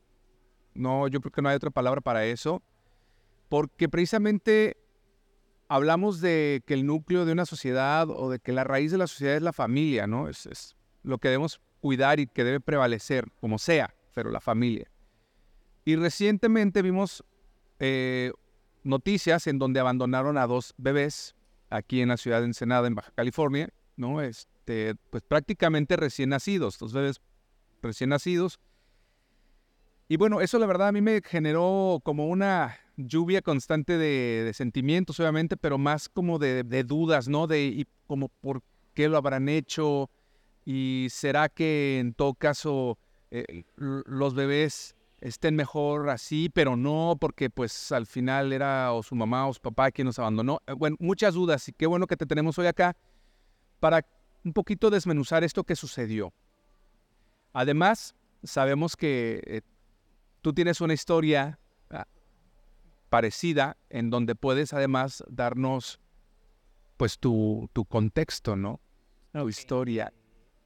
No, 0.74 1.08
yo 1.08 1.20
creo 1.20 1.32
que 1.32 1.42
no 1.42 1.48
hay 1.48 1.56
otra 1.56 1.72
palabra 1.72 2.00
para 2.00 2.24
eso. 2.26 2.62
Porque 3.48 3.88
precisamente 3.88 4.76
hablamos 5.66 6.20
de 6.20 6.62
que 6.64 6.74
el 6.74 6.86
núcleo 6.86 7.24
de 7.24 7.32
una 7.32 7.44
sociedad 7.44 8.08
o 8.08 8.30
de 8.30 8.38
que 8.38 8.52
la 8.52 8.62
raíz 8.62 8.92
de 8.92 8.98
la 8.98 9.08
sociedad 9.08 9.34
es 9.34 9.42
la 9.42 9.52
familia, 9.52 10.06
¿no? 10.06 10.28
Es, 10.28 10.46
es 10.46 10.76
lo 11.02 11.18
que 11.18 11.26
debemos 11.26 11.60
cuidar 11.80 12.20
y 12.20 12.28
que 12.28 12.44
debe 12.44 12.60
prevalecer, 12.60 13.26
como 13.40 13.58
sea, 13.58 13.96
pero 14.14 14.30
la 14.30 14.40
familia. 14.40 14.88
Y 15.84 15.96
recientemente 15.96 16.82
vimos 16.82 17.24
eh, 17.80 18.30
noticias 18.84 19.46
en 19.46 19.58
donde 19.58 19.80
abandonaron 19.80 20.38
a 20.38 20.46
dos 20.46 20.74
bebés 20.76 21.34
aquí 21.70 22.00
en 22.00 22.08
la 22.08 22.16
ciudad 22.16 22.40
de 22.40 22.46
Ensenada, 22.46 22.86
en 22.86 22.94
Baja 22.94 23.12
California, 23.14 23.68
¿no? 23.96 24.20
Este, 24.20 24.94
pues 25.10 25.22
prácticamente 25.22 25.96
recién 25.96 26.30
nacidos, 26.30 26.80
los 26.80 26.92
bebés 26.92 27.20
recién 27.82 28.10
nacidos. 28.10 28.60
Y 30.08 30.16
bueno, 30.16 30.40
eso 30.40 30.58
la 30.58 30.66
verdad 30.66 30.88
a 30.88 30.92
mí 30.92 31.00
me 31.00 31.22
generó 31.24 32.00
como 32.04 32.28
una 32.28 32.78
lluvia 32.96 33.40
constante 33.40 33.96
de, 33.96 34.52
sentimientos, 34.54 35.18
obviamente, 35.20 35.56
pero 35.56 35.78
más 35.78 36.08
como 36.08 36.38
de, 36.38 36.62
dudas, 36.84 37.28
¿no? 37.28 37.46
De 37.46 37.64
y 37.64 37.86
como 38.06 38.28
por 38.28 38.62
qué 38.94 39.08
lo 39.08 39.16
habrán 39.16 39.48
hecho 39.48 40.10
y 40.64 41.08
será 41.10 41.48
que 41.48 41.98
en 41.98 42.14
todo 42.14 42.34
caso 42.34 42.98
eh, 43.30 43.64
los 43.76 44.34
bebés 44.34 44.94
estén 45.22 45.54
mejor 45.54 46.10
así, 46.10 46.50
pero 46.52 46.76
no, 46.76 47.16
porque 47.18 47.48
pues 47.48 47.92
al 47.92 48.06
final 48.06 48.52
era 48.52 48.92
o 48.92 49.02
su 49.02 49.14
mamá 49.14 49.46
o 49.46 49.54
su 49.54 49.60
papá 49.60 49.92
quien 49.92 50.06
nos 50.06 50.18
abandonó. 50.18 50.60
Eh, 50.66 50.72
bueno, 50.72 50.96
muchas 50.98 51.34
dudas 51.34 51.68
y 51.68 51.72
qué 51.72 51.86
bueno 51.86 52.06
que 52.06 52.16
te 52.16 52.26
tenemos 52.26 52.58
hoy 52.58 52.66
acá 52.66 52.96
para 53.78 54.04
un 54.44 54.52
poquito 54.52 54.90
desmenuzar 54.90 55.44
esto 55.44 55.62
que 55.62 55.76
sucedió. 55.76 56.32
Además, 57.52 58.16
sabemos 58.42 58.96
que 58.96 59.40
eh, 59.46 59.60
tú 60.40 60.52
tienes 60.52 60.80
una 60.80 60.94
historia 60.94 61.60
ah, 61.90 62.06
parecida 63.08 63.76
en 63.90 64.10
donde 64.10 64.34
puedes 64.34 64.72
además 64.72 65.22
darnos 65.28 66.00
pues 66.96 67.18
tu, 67.18 67.70
tu 67.72 67.84
contexto, 67.84 68.56
¿no? 68.56 68.80
Tu 69.32 69.48
historia. 69.48 70.12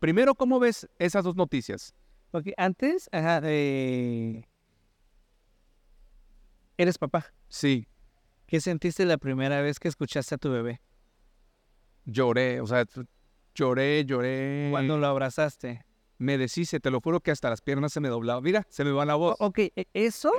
Primero, 0.01 0.35
¿cómo 0.35 0.59
ves 0.59 0.89
esas 0.99 1.25
dos 1.25 1.37
noticias? 1.37 1.95
Porque 2.37 2.53
antes, 2.59 3.09
ajá, 3.13 3.39
eres 3.49 4.45
papá. 6.99 7.33
Sí. 7.49 7.89
¿Qué 8.47 8.61
sentiste 8.61 9.07
la 9.07 9.17
primera 9.17 9.63
vez 9.63 9.81
que 9.81 9.89
escuchaste 9.89 10.35
a 10.35 10.39
tu 10.39 10.51
bebé? 10.51 10.83
Lloré, 12.05 12.61
o 12.61 12.67
sea, 12.67 12.85
lloré, 13.55 14.05
lloré. 14.05 14.69
¿Cuándo 14.71 14.99
lo 14.99 15.07
abrazaste? 15.07 15.87
Me 16.19 16.37
deshice, 16.37 16.79
te 16.79 16.91
lo 16.91 17.01
juro 17.01 17.21
que 17.21 17.31
hasta 17.31 17.49
las 17.49 17.63
piernas 17.63 17.95
se 17.95 18.01
me 18.01 18.11
doblaban. 18.11 18.45
Mira, 18.45 18.67
se 18.69 18.85
me 18.85 18.91
va 18.91 19.07
la 19.07 19.15
voz. 19.15 19.35
ok, 19.39 19.59
e, 19.75 19.87
eso. 19.95 20.31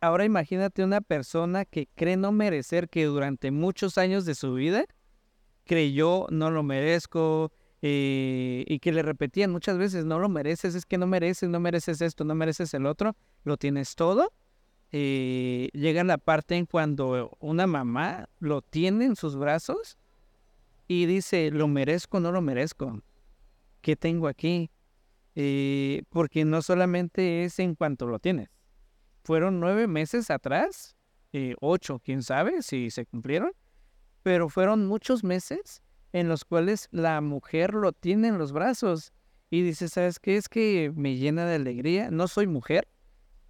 Ahora 0.00 0.24
imagínate 0.24 0.84
una 0.84 1.00
persona 1.00 1.64
que 1.64 1.88
cree 1.96 2.16
no 2.16 2.30
merecer, 2.30 2.88
que 2.88 3.06
durante 3.06 3.50
muchos 3.50 3.98
años 3.98 4.24
de 4.24 4.36
su 4.36 4.54
vida 4.54 4.84
creyó 5.64 6.28
no 6.30 6.52
lo 6.52 6.62
merezco, 6.62 7.50
eh, 7.86 8.64
y 8.66 8.78
que 8.78 8.92
le 8.92 9.02
repetían 9.02 9.52
muchas 9.52 9.76
veces, 9.76 10.06
no 10.06 10.18
lo 10.18 10.30
mereces, 10.30 10.74
es 10.74 10.86
que 10.86 10.96
no 10.96 11.06
mereces, 11.06 11.50
no 11.50 11.60
mereces 11.60 12.00
esto, 12.00 12.24
no 12.24 12.34
mereces 12.34 12.72
el 12.72 12.86
otro, 12.86 13.14
lo 13.42 13.58
tienes 13.58 13.94
todo. 13.94 14.32
Eh, 14.90 15.68
llega 15.74 16.02
la 16.02 16.16
parte 16.16 16.56
en 16.56 16.64
cuando 16.64 17.36
una 17.40 17.66
mamá 17.66 18.30
lo 18.38 18.62
tiene 18.62 19.04
en 19.04 19.16
sus 19.16 19.36
brazos 19.36 19.98
y 20.88 21.04
dice, 21.04 21.50
lo 21.50 21.68
merezco, 21.68 22.20
no 22.20 22.32
lo 22.32 22.40
merezco. 22.40 23.02
¿Qué 23.82 23.96
tengo 23.96 24.28
aquí? 24.28 24.70
Eh, 25.34 26.04
porque 26.08 26.46
no 26.46 26.62
solamente 26.62 27.44
es 27.44 27.58
en 27.58 27.74
cuanto 27.74 28.06
lo 28.06 28.18
tienes. 28.18 28.48
Fueron 29.24 29.60
nueve 29.60 29.88
meses 29.88 30.30
atrás, 30.30 30.96
ocho, 31.60 32.00
quién 32.02 32.22
sabe 32.22 32.62
si 32.62 32.90
se 32.90 33.04
cumplieron, 33.04 33.52
pero 34.22 34.48
fueron 34.48 34.86
muchos 34.86 35.22
meses 35.22 35.82
en 36.14 36.28
los 36.28 36.44
cuales 36.44 36.88
la 36.92 37.20
mujer 37.20 37.74
lo 37.74 37.90
tiene 37.92 38.28
en 38.28 38.38
los 38.38 38.52
brazos 38.52 39.12
y 39.50 39.62
dice, 39.62 39.88
¿sabes 39.88 40.20
qué? 40.20 40.36
Es 40.36 40.48
que 40.48 40.92
me 40.94 41.16
llena 41.16 41.44
de 41.44 41.56
alegría. 41.56 42.08
No 42.12 42.28
soy 42.28 42.46
mujer, 42.46 42.86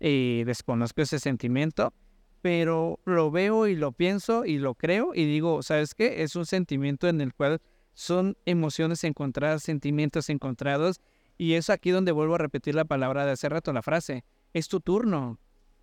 eh, 0.00 0.44
desconozco 0.46 1.02
ese 1.02 1.18
sentimiento, 1.18 1.92
pero 2.40 3.00
lo 3.04 3.30
veo 3.30 3.66
y 3.66 3.76
lo 3.76 3.92
pienso 3.92 4.46
y 4.46 4.56
lo 4.56 4.74
creo 4.74 5.14
y 5.14 5.26
digo, 5.26 5.62
¿sabes 5.62 5.94
qué? 5.94 6.22
Es 6.22 6.36
un 6.36 6.46
sentimiento 6.46 7.06
en 7.06 7.20
el 7.20 7.34
cual 7.34 7.60
son 7.92 8.34
emociones 8.46 9.04
encontradas, 9.04 9.62
sentimientos 9.62 10.30
encontrados 10.30 11.00
y 11.36 11.54
es 11.54 11.68
aquí 11.68 11.90
donde 11.90 12.12
vuelvo 12.12 12.36
a 12.36 12.38
repetir 12.38 12.74
la 12.74 12.86
palabra 12.86 13.26
de 13.26 13.32
hace 13.32 13.50
rato, 13.50 13.74
la 13.74 13.82
frase, 13.82 14.24
es 14.54 14.68
tu 14.68 14.80
turno. 14.80 15.38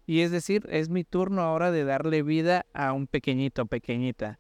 Y 0.07 0.21
es 0.21 0.31
decir, 0.31 0.67
es 0.71 0.89
mi 0.89 1.03
turno 1.03 1.43
ahora 1.43 1.69
de 1.69 1.83
darle 1.83 2.23
vida 2.23 2.65
a 2.73 2.91
un 2.91 3.05
pequeñito, 3.05 3.67
pequeñita. 3.67 4.39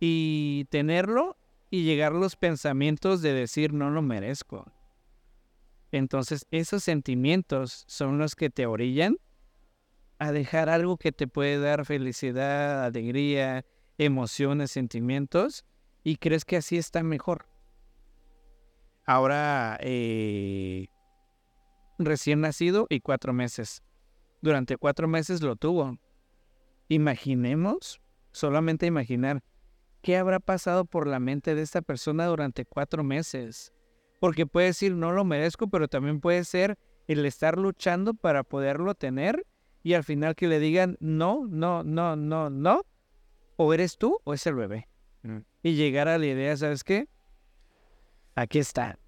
Y 0.00 0.66
tenerlo 0.70 1.37
y 1.70 1.84
llegar 1.84 2.12
los 2.12 2.36
pensamientos 2.36 3.22
de 3.22 3.32
decir 3.32 3.72
no 3.72 3.90
lo 3.90 4.02
merezco. 4.02 4.70
Entonces 5.92 6.46
esos 6.50 6.84
sentimientos 6.84 7.84
son 7.86 8.18
los 8.18 8.34
que 8.34 8.50
te 8.50 8.66
orillan 8.66 9.18
a 10.18 10.32
dejar 10.32 10.68
algo 10.68 10.96
que 10.96 11.12
te 11.12 11.26
puede 11.26 11.58
dar 11.58 11.84
felicidad, 11.86 12.84
alegría, 12.84 13.64
emociones, 13.96 14.70
sentimientos 14.70 15.64
y 16.04 16.16
crees 16.16 16.44
que 16.44 16.56
así 16.56 16.76
está 16.76 17.02
mejor. 17.02 17.46
Ahora, 19.06 19.78
eh, 19.80 20.88
recién 21.98 22.40
nacido 22.40 22.86
y 22.90 23.00
cuatro 23.00 23.32
meses. 23.32 23.82
Durante 24.42 24.76
cuatro 24.76 25.08
meses 25.08 25.42
lo 25.42 25.56
tuvo. 25.56 25.98
Imaginemos, 26.88 28.00
solamente 28.32 28.86
imaginar, 28.86 29.42
¿qué 30.02 30.16
habrá 30.16 30.40
pasado 30.40 30.84
por 30.84 31.06
la 31.06 31.20
mente 31.20 31.54
de 31.54 31.62
esta 31.62 31.82
persona 31.82 32.26
durante 32.26 32.64
cuatro 32.64 33.04
meses? 33.04 33.72
Porque 34.20 34.46
puede 34.46 34.68
decir, 34.68 34.94
no 34.94 35.12
lo 35.12 35.24
merezco, 35.24 35.68
pero 35.68 35.88
también 35.88 36.20
puede 36.20 36.44
ser 36.44 36.78
el 37.06 37.24
estar 37.24 37.58
luchando 37.58 38.14
para 38.14 38.42
poderlo 38.42 38.94
tener 38.94 39.46
y 39.82 39.94
al 39.94 40.04
final 40.04 40.34
que 40.34 40.48
le 40.48 40.58
digan, 40.58 40.96
no, 41.00 41.46
no, 41.48 41.82
no, 41.84 42.16
no, 42.16 42.50
no, 42.50 42.82
o 43.56 43.72
eres 43.72 43.96
tú 43.96 44.18
o 44.24 44.34
es 44.34 44.46
el 44.46 44.54
bebé. 44.54 44.88
Mm. 45.22 45.38
Y 45.62 45.74
llegar 45.74 46.08
a 46.08 46.18
la 46.18 46.26
idea, 46.26 46.56
¿sabes 46.56 46.84
qué? 46.84 47.08
Aquí 48.34 48.58
está. 48.58 48.98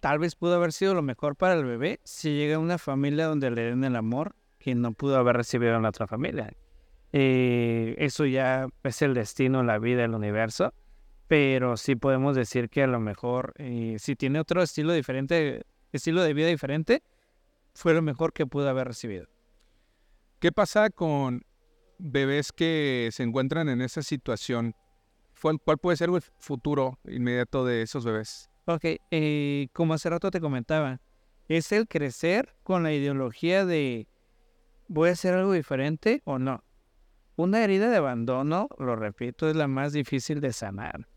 Tal 0.00 0.18
vez 0.18 0.34
pudo 0.34 0.56
haber 0.56 0.72
sido 0.72 0.94
lo 0.94 1.02
mejor 1.02 1.36
para 1.36 1.54
el 1.54 1.64
bebé 1.64 2.00
si 2.04 2.36
llega 2.36 2.56
a 2.56 2.58
una 2.58 2.78
familia 2.78 3.26
donde 3.26 3.50
le 3.50 3.62
den 3.62 3.84
el 3.84 3.96
amor 3.96 4.34
que 4.58 4.74
no 4.74 4.92
pudo 4.92 5.16
haber 5.16 5.36
recibido 5.36 5.76
en 5.76 5.82
la 5.82 5.90
otra 5.90 6.06
familia. 6.06 6.52
Eh, 7.16 7.94
eso 7.98 8.26
ya 8.26 8.66
es 8.82 9.00
el 9.00 9.14
destino, 9.14 9.62
la 9.62 9.78
vida, 9.78 10.04
el 10.04 10.14
universo. 10.14 10.74
Pero 11.28 11.76
sí 11.76 11.94
podemos 11.94 12.34
decir 12.34 12.68
que 12.68 12.82
a 12.82 12.88
lo 12.88 12.98
mejor, 12.98 13.54
eh, 13.56 13.96
si 14.00 14.16
tiene 14.16 14.40
otro 14.40 14.60
estilo 14.62 14.92
diferente, 14.92 15.62
estilo 15.92 16.24
de 16.24 16.34
vida 16.34 16.48
diferente, 16.48 17.04
fue 17.72 17.94
lo 17.94 18.02
mejor 18.02 18.32
que 18.32 18.46
pudo 18.46 18.68
haber 18.68 18.88
recibido. 18.88 19.28
¿Qué 20.40 20.50
pasa 20.50 20.90
con 20.90 21.42
bebés 21.98 22.50
que 22.50 23.10
se 23.12 23.22
encuentran 23.22 23.68
en 23.68 23.80
esa 23.80 24.02
situación? 24.02 24.74
¿Cuál 25.40 25.78
puede 25.78 25.96
ser 25.96 26.10
el 26.10 26.20
futuro 26.38 26.98
inmediato 27.04 27.64
de 27.64 27.82
esos 27.82 28.04
bebés? 28.04 28.50
Ok, 28.66 28.84
eh, 29.12 29.68
como 29.72 29.94
hace 29.94 30.10
rato 30.10 30.32
te 30.32 30.40
comentaba, 30.40 31.00
es 31.48 31.70
el 31.70 31.86
crecer 31.86 32.56
con 32.64 32.82
la 32.82 32.92
ideología 32.92 33.64
de 33.64 34.08
voy 34.88 35.10
a 35.10 35.12
hacer 35.12 35.34
algo 35.34 35.52
diferente 35.52 36.20
o 36.24 36.40
no. 36.40 36.64
Una 37.36 37.64
herida 37.64 37.90
de 37.90 37.96
abandono, 37.96 38.68
lo 38.78 38.94
repito, 38.94 39.48
es 39.48 39.56
la 39.56 39.66
más 39.66 39.92
difícil 39.92 40.40
de 40.40 40.52
sanar, 40.52 41.08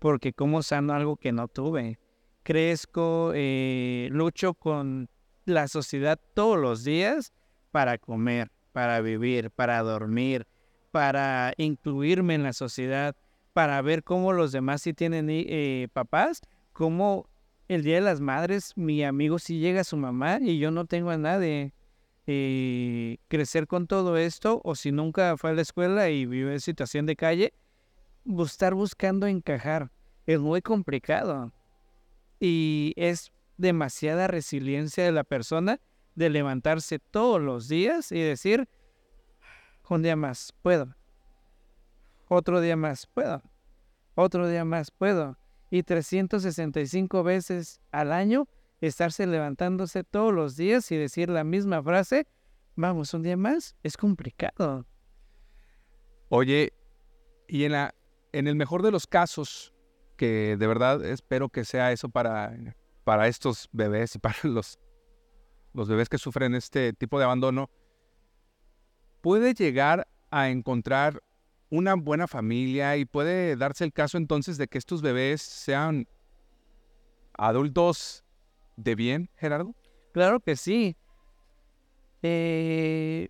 porque 0.00 0.32
¿cómo 0.32 0.64
sano 0.64 0.94
algo 0.94 1.16
que 1.16 1.30
no 1.30 1.46
tuve? 1.46 2.00
Crezco, 2.42 3.30
eh, 3.34 4.08
lucho 4.10 4.54
con 4.54 5.08
la 5.44 5.68
sociedad 5.68 6.18
todos 6.34 6.58
los 6.58 6.82
días 6.82 7.32
para 7.70 7.98
comer, 7.98 8.50
para 8.72 9.00
vivir, 9.00 9.52
para 9.52 9.80
dormir, 9.82 10.44
para 10.90 11.52
incluirme 11.56 12.34
en 12.34 12.42
la 12.42 12.52
sociedad, 12.52 13.14
para 13.52 13.80
ver 13.80 14.02
cómo 14.02 14.32
los 14.32 14.50
demás 14.50 14.82
sí 14.82 14.92
tienen 14.92 15.28
eh, 15.30 15.86
papás, 15.92 16.40
cómo 16.72 17.28
el 17.68 17.84
Día 17.84 17.96
de 17.96 18.00
las 18.00 18.20
Madres 18.20 18.72
mi 18.76 19.04
amigo 19.04 19.38
sí 19.38 19.60
llega 19.60 19.82
a 19.82 19.84
su 19.84 19.96
mamá 19.96 20.40
y 20.40 20.58
yo 20.58 20.72
no 20.72 20.86
tengo 20.86 21.10
a 21.10 21.16
nadie. 21.16 21.72
Eh, 22.32 23.18
crecer 23.26 23.66
con 23.66 23.88
todo 23.88 24.16
esto 24.16 24.60
o 24.62 24.76
si 24.76 24.92
nunca 24.92 25.36
fue 25.36 25.50
a 25.50 25.52
la 25.52 25.62
escuela 25.62 26.10
y 26.10 26.26
vive 26.26 26.52
en 26.52 26.60
situación 26.60 27.04
de 27.04 27.16
calle, 27.16 27.52
estar 28.44 28.72
buscando 28.72 29.26
encajar 29.26 29.90
es 30.26 30.38
muy 30.38 30.62
complicado. 30.62 31.52
Y 32.38 32.92
es 32.94 33.32
demasiada 33.56 34.28
resiliencia 34.28 35.02
de 35.02 35.10
la 35.10 35.24
persona 35.24 35.80
de 36.14 36.30
levantarse 36.30 37.00
todos 37.00 37.40
los 37.40 37.66
días 37.66 38.12
y 38.12 38.20
decir, 38.20 38.68
un 39.88 40.02
día 40.02 40.14
más 40.14 40.54
puedo, 40.62 40.94
otro 42.28 42.60
día 42.60 42.76
más 42.76 43.08
puedo, 43.08 43.42
otro 44.14 44.46
día 44.46 44.64
más 44.64 44.92
puedo 44.92 45.36
y 45.68 45.82
365 45.82 47.24
veces 47.24 47.80
al 47.90 48.12
año 48.12 48.46
estarse 48.88 49.26
levantándose 49.26 50.04
todos 50.04 50.32
los 50.32 50.56
días 50.56 50.90
y 50.90 50.96
decir 50.96 51.28
la 51.28 51.44
misma 51.44 51.82
frase, 51.82 52.26
vamos, 52.76 53.12
un 53.14 53.22
día 53.22 53.36
más, 53.36 53.76
es 53.82 53.96
complicado. 53.96 54.86
Oye, 56.28 56.72
y 57.48 57.64
en, 57.64 57.72
la, 57.72 57.94
en 58.32 58.46
el 58.46 58.54
mejor 58.54 58.82
de 58.82 58.90
los 58.90 59.06
casos, 59.06 59.74
que 60.16 60.56
de 60.56 60.66
verdad 60.66 61.04
espero 61.04 61.48
que 61.48 61.64
sea 61.64 61.92
eso 61.92 62.08
para, 62.08 62.56
para 63.04 63.28
estos 63.28 63.68
bebés 63.72 64.14
y 64.14 64.18
para 64.18 64.36
los, 64.44 64.78
los 65.74 65.88
bebés 65.88 66.08
que 66.08 66.18
sufren 66.18 66.54
este 66.54 66.92
tipo 66.92 67.18
de 67.18 67.24
abandono, 67.24 67.70
puede 69.20 69.54
llegar 69.54 70.08
a 70.30 70.48
encontrar 70.48 71.22
una 71.70 71.94
buena 71.94 72.26
familia 72.26 72.96
y 72.96 73.04
puede 73.04 73.56
darse 73.56 73.84
el 73.84 73.92
caso 73.92 74.16
entonces 74.16 74.58
de 74.58 74.66
que 74.66 74.78
estos 74.78 75.02
bebés 75.02 75.42
sean 75.42 76.08
adultos 77.34 78.24
de 78.76 78.94
bien, 78.94 79.30
Gerardo? 79.36 79.74
Claro 80.12 80.40
que 80.40 80.56
sí. 80.56 80.96
Eh, 82.22 83.28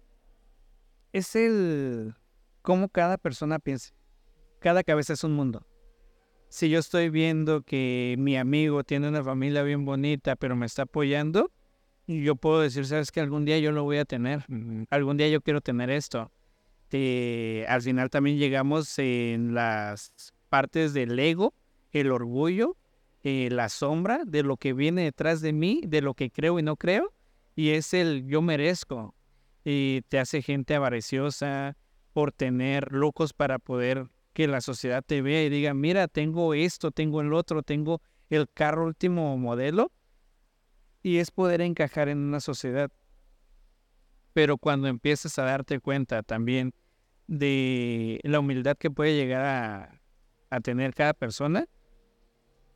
es 1.12 1.36
el 1.36 2.14
cómo 2.62 2.88
cada 2.88 3.18
persona 3.18 3.58
piensa. 3.58 3.92
Cada 4.60 4.82
cabeza 4.82 5.12
es 5.12 5.24
un 5.24 5.32
mundo. 5.32 5.66
Si 6.48 6.68
yo 6.68 6.80
estoy 6.80 7.10
viendo 7.10 7.62
que 7.62 8.16
mi 8.18 8.36
amigo 8.36 8.82
tiene 8.82 9.08
una 9.08 9.22
familia 9.22 9.62
bien 9.62 9.84
bonita, 9.84 10.36
pero 10.36 10.56
me 10.56 10.66
está 10.66 10.82
apoyando, 10.82 11.52
yo 12.06 12.34
puedo 12.34 12.60
decir, 12.60 12.86
sabes 12.86 13.12
que 13.12 13.20
algún 13.20 13.44
día 13.44 13.58
yo 13.58 13.70
lo 13.70 13.84
voy 13.84 13.98
a 13.98 14.04
tener. 14.04 14.44
Algún 14.90 15.16
día 15.16 15.28
yo 15.28 15.40
quiero 15.40 15.60
tener 15.60 15.90
esto. 15.90 16.32
al 17.68 17.82
final 17.82 18.10
también 18.10 18.38
llegamos 18.38 18.98
en 18.98 19.54
las 19.54 20.12
partes 20.48 20.92
del 20.92 21.18
ego, 21.18 21.54
el 21.92 22.10
orgullo, 22.10 22.76
eh, 23.22 23.48
la 23.50 23.68
sombra 23.68 24.22
de 24.24 24.42
lo 24.42 24.56
que 24.56 24.72
viene 24.72 25.04
detrás 25.04 25.40
de 25.42 25.52
mí, 25.52 25.82
de 25.86 26.00
lo 26.00 26.14
que 26.14 26.30
creo 26.30 26.58
y 26.58 26.62
no 26.62 26.76
creo, 26.76 27.12
y 27.54 27.70
es 27.70 27.92
el 27.92 28.26
yo 28.26 28.40
merezco. 28.40 29.14
Y 29.64 30.02
te 30.08 30.18
hace 30.18 30.40
gente 30.40 30.74
avariciosa 30.74 31.76
por 32.14 32.32
tener 32.32 32.92
locos 32.92 33.34
para 33.34 33.58
poder 33.58 34.08
que 34.32 34.48
la 34.48 34.62
sociedad 34.62 35.04
te 35.06 35.20
vea 35.20 35.44
y 35.44 35.50
diga, 35.50 35.74
mira, 35.74 36.08
tengo 36.08 36.54
esto, 36.54 36.90
tengo 36.92 37.20
el 37.20 37.34
otro, 37.34 37.62
tengo 37.62 38.00
el 38.30 38.48
carro 38.48 38.86
último 38.86 39.36
modelo. 39.36 39.92
Y 41.02 41.18
es 41.18 41.30
poder 41.30 41.60
encajar 41.60 42.08
en 42.08 42.18
una 42.18 42.40
sociedad. 42.40 42.90
Pero 44.32 44.56
cuando 44.56 44.88
empiezas 44.88 45.38
a 45.38 45.44
darte 45.44 45.80
cuenta 45.80 46.22
también 46.22 46.72
de 47.26 48.20
la 48.22 48.40
humildad 48.40 48.76
que 48.76 48.90
puede 48.90 49.14
llegar 49.14 49.44
a, 49.44 50.00
a 50.50 50.60
tener 50.60 50.94
cada 50.94 51.14
persona, 51.14 51.66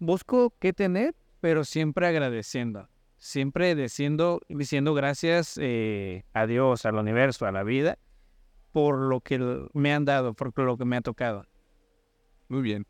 busco 0.07 0.55
qué 0.59 0.73
tener, 0.73 1.15
pero 1.41 1.65
siempre 1.65 2.07
agradeciendo, 2.07 2.89
siempre 3.19 3.75
diciendo, 3.75 4.41
diciendo 4.49 4.95
gracias 4.95 5.59
eh, 5.61 6.25
a 6.33 6.47
Dios, 6.47 6.87
al 6.87 6.97
universo, 6.97 7.47
a 7.47 7.53
la 7.53 7.63
vida, 7.63 7.99
por 8.73 8.99
lo 8.99 9.21
que 9.21 9.39
me 9.73 9.93
han 9.93 10.05
dado, 10.05 10.35
por 10.35 10.59
lo 10.59 10.77
que 10.77 10.85
me 10.85 10.97
ha 10.97 11.01
tocado. 11.01 11.45
Muy 12.49 12.63
bien. 12.63 12.87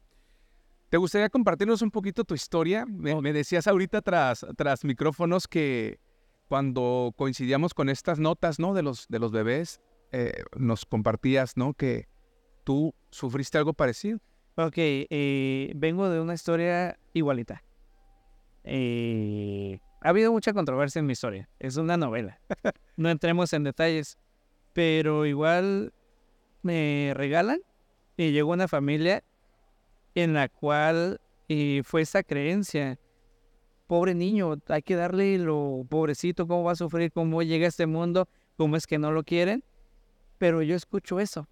¿Te 0.88 0.98
gustaría 0.98 1.29
compartirnos 1.29 1.83
un 1.83 1.90
poquito 1.90 2.24
tu 2.24 2.35
historia? 2.35 2.87
Me, 2.87 3.33
decías 3.33 3.66
ahorita 3.66 4.00
tras, 4.00 4.46
tras 4.57 4.85
micrófonos 4.85 5.48
que 5.48 5.98
cuando 6.48 7.12
coincidíamos 7.16 7.74
con 7.74 7.88
estas 7.88 8.20
notas, 8.20 8.61
¿no? 8.61 8.74
De 8.74 8.83
los, 8.83 9.09
de 9.09 9.18
los 9.18 9.33
bebés, 9.33 9.81
eh, 10.12 10.44
nos 10.57 10.87
compartías, 10.87 11.57
¿no? 11.57 11.74
Que 11.74 12.07
tú 12.62 12.94
sufriste 13.11 13.59
algo 13.59 13.74
parecido. 13.74 14.20
Ok, 14.56 14.74
eh, 14.76 15.72
vengo 15.74 16.08
de 16.08 16.20
una 16.20 16.34
historia 16.34 16.96
igualita. 17.12 17.64
Eh, 18.62 19.80
ha 20.00 20.10
habido 20.10 20.30
mucha 20.30 20.52
controversia 20.52 21.00
en 21.00 21.06
mi 21.06 21.12
historia. 21.12 21.48
Es 21.58 21.76
una 21.76 21.96
novela. 21.96 22.38
no 22.96 23.10
entremos 23.10 23.52
en 23.52 23.64
detalles. 23.64 24.16
Pero 24.72 25.26
igual 25.26 25.92
me 26.62 27.12
regalan 27.14 27.60
y 28.16 28.30
llegó 28.30 28.52
una 28.52 28.68
familia 28.68 29.24
en 30.14 30.34
la 30.34 30.48
cual 30.48 31.20
eh, 31.48 31.82
fue 31.84 32.02
esa 32.02 32.22
creencia. 32.22 32.96
Pobre 33.88 34.14
niño, 34.14 34.54
hay 34.68 34.82
que 34.82 34.94
darle 34.94 35.36
lo 35.38 35.84
pobrecito, 35.88 36.46
cómo 36.46 36.62
va 36.62 36.72
a 36.72 36.76
sufrir, 36.76 37.10
cómo 37.10 37.42
llega 37.42 37.66
a 37.66 37.68
este 37.68 37.86
mundo, 37.86 38.28
cómo 38.56 38.76
es 38.76 38.86
que 38.86 38.98
no 38.98 39.10
lo 39.10 39.24
quieren. 39.24 39.64
Pero 40.38 40.62
yo 40.62 40.76
escucho 40.76 41.18
eso 41.18 41.48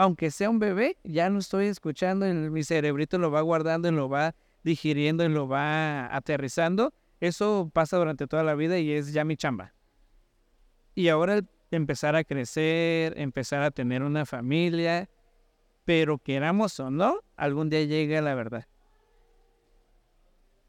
aunque 0.00 0.30
sea 0.30 0.48
un 0.48 0.58
bebé, 0.58 0.96
ya 1.04 1.28
lo 1.28 1.40
estoy 1.40 1.66
escuchando, 1.66 2.26
y 2.26 2.32
mi 2.32 2.64
cerebrito 2.64 3.18
lo 3.18 3.30
va 3.30 3.42
guardando 3.42 3.86
y 3.88 3.90
lo 3.90 4.08
va 4.08 4.34
digiriendo 4.64 5.26
y 5.26 5.28
lo 5.28 5.46
va 5.46 6.16
aterrizando. 6.16 6.94
Eso 7.20 7.70
pasa 7.70 7.98
durante 7.98 8.26
toda 8.26 8.42
la 8.42 8.54
vida 8.54 8.78
y 8.78 8.92
es 8.92 9.12
ya 9.12 9.24
mi 9.24 9.36
chamba. 9.36 9.74
Y 10.94 11.08
ahora 11.08 11.42
empezar 11.70 12.16
a 12.16 12.24
crecer, 12.24 13.12
empezar 13.18 13.62
a 13.62 13.70
tener 13.70 14.02
una 14.02 14.24
familia, 14.24 15.10
pero 15.84 16.16
queramos 16.16 16.80
o 16.80 16.90
no, 16.90 17.20
algún 17.36 17.68
día 17.68 17.84
llega 17.84 18.22
la 18.22 18.34
verdad. 18.34 18.66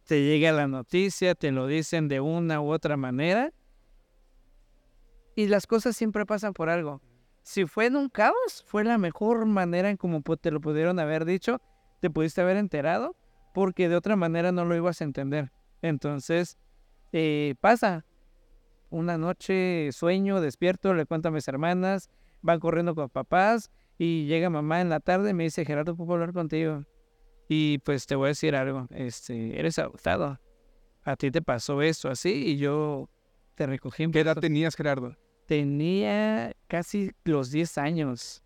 Te 0.08 0.26
llega 0.26 0.52
la 0.52 0.68
noticia, 0.68 1.36
te 1.36 1.52
lo 1.52 1.68
dicen 1.68 2.10
de 2.10 2.20
una 2.20 2.60
u 2.60 2.70
otra 2.70 2.98
manera, 2.98 3.54
y 5.38 5.48
las 5.48 5.68
cosas 5.68 5.96
siempre 5.96 6.26
pasan 6.26 6.52
por 6.52 6.70
algo 6.70 7.02
si 7.44 7.66
fue 7.66 7.88
en 7.88 7.96
un 7.96 8.10
caos, 8.10 8.64
fue 8.68 8.84
la 8.84 8.98
mejor 8.98 9.46
manera 9.46 9.90
en 9.90 9.98
como 9.98 10.22
te 10.22 10.52
lo 10.52 10.62
pudieron 10.62 11.00
haber 11.00 11.26
dicho, 11.26 11.62
te 12.00 12.10
pudiste 12.10 12.42
haber 12.42 12.58
enterado, 12.58 13.16
porque 13.54 13.90
de 13.90 13.96
otra 13.96 14.16
manera 14.16 14.52
no 14.52 14.66
lo 14.66 14.76
ibas 14.76 15.02
a 15.02 15.04
entender. 15.04 15.52
Entonces, 15.82 16.58
eh, 17.12 17.56
pasa. 17.60 18.06
Una 18.90 19.18
noche 19.18 19.90
sueño, 19.94 20.42
despierto, 20.42 20.94
le 20.94 21.06
cuento 21.06 21.30
a 21.30 21.32
mis 21.32 21.48
hermanas, 21.48 22.10
van 22.42 22.60
corriendo 22.60 22.94
con 22.94 23.10
papás 23.10 23.72
y 23.98 24.26
llega 24.26 24.50
mamá 24.50 24.82
en 24.82 24.90
la 24.90 25.00
tarde 25.00 25.30
y 25.30 25.34
me 25.34 25.44
dice, 25.44 25.64
Gerardo, 25.64 25.96
¿puedo 25.96 26.14
hablar 26.14 26.34
contigo? 26.34 26.84
Y 27.48 27.78
pues 27.80 28.06
te 28.06 28.16
voy 28.16 28.26
a 28.26 28.28
decir 28.30 28.56
algo, 28.56 28.88
este, 28.92 29.58
eres 29.60 29.80
adoptado. 29.80 30.40
A 31.04 31.16
ti 31.16 31.32
te 31.32 31.42
pasó 31.42 31.82
eso 31.82 32.10
así 32.10 32.32
y 32.32 32.58
yo 32.58 33.10
te 33.56 33.66
recogí. 33.66 34.10
¿Qué 34.12 34.20
edad 34.20 34.38
tenías, 34.38 34.76
Gerardo? 34.76 35.16
Tenía 35.48 36.54
casi 36.72 37.12
los 37.26 37.52
10 37.52 37.78
años. 37.80 38.42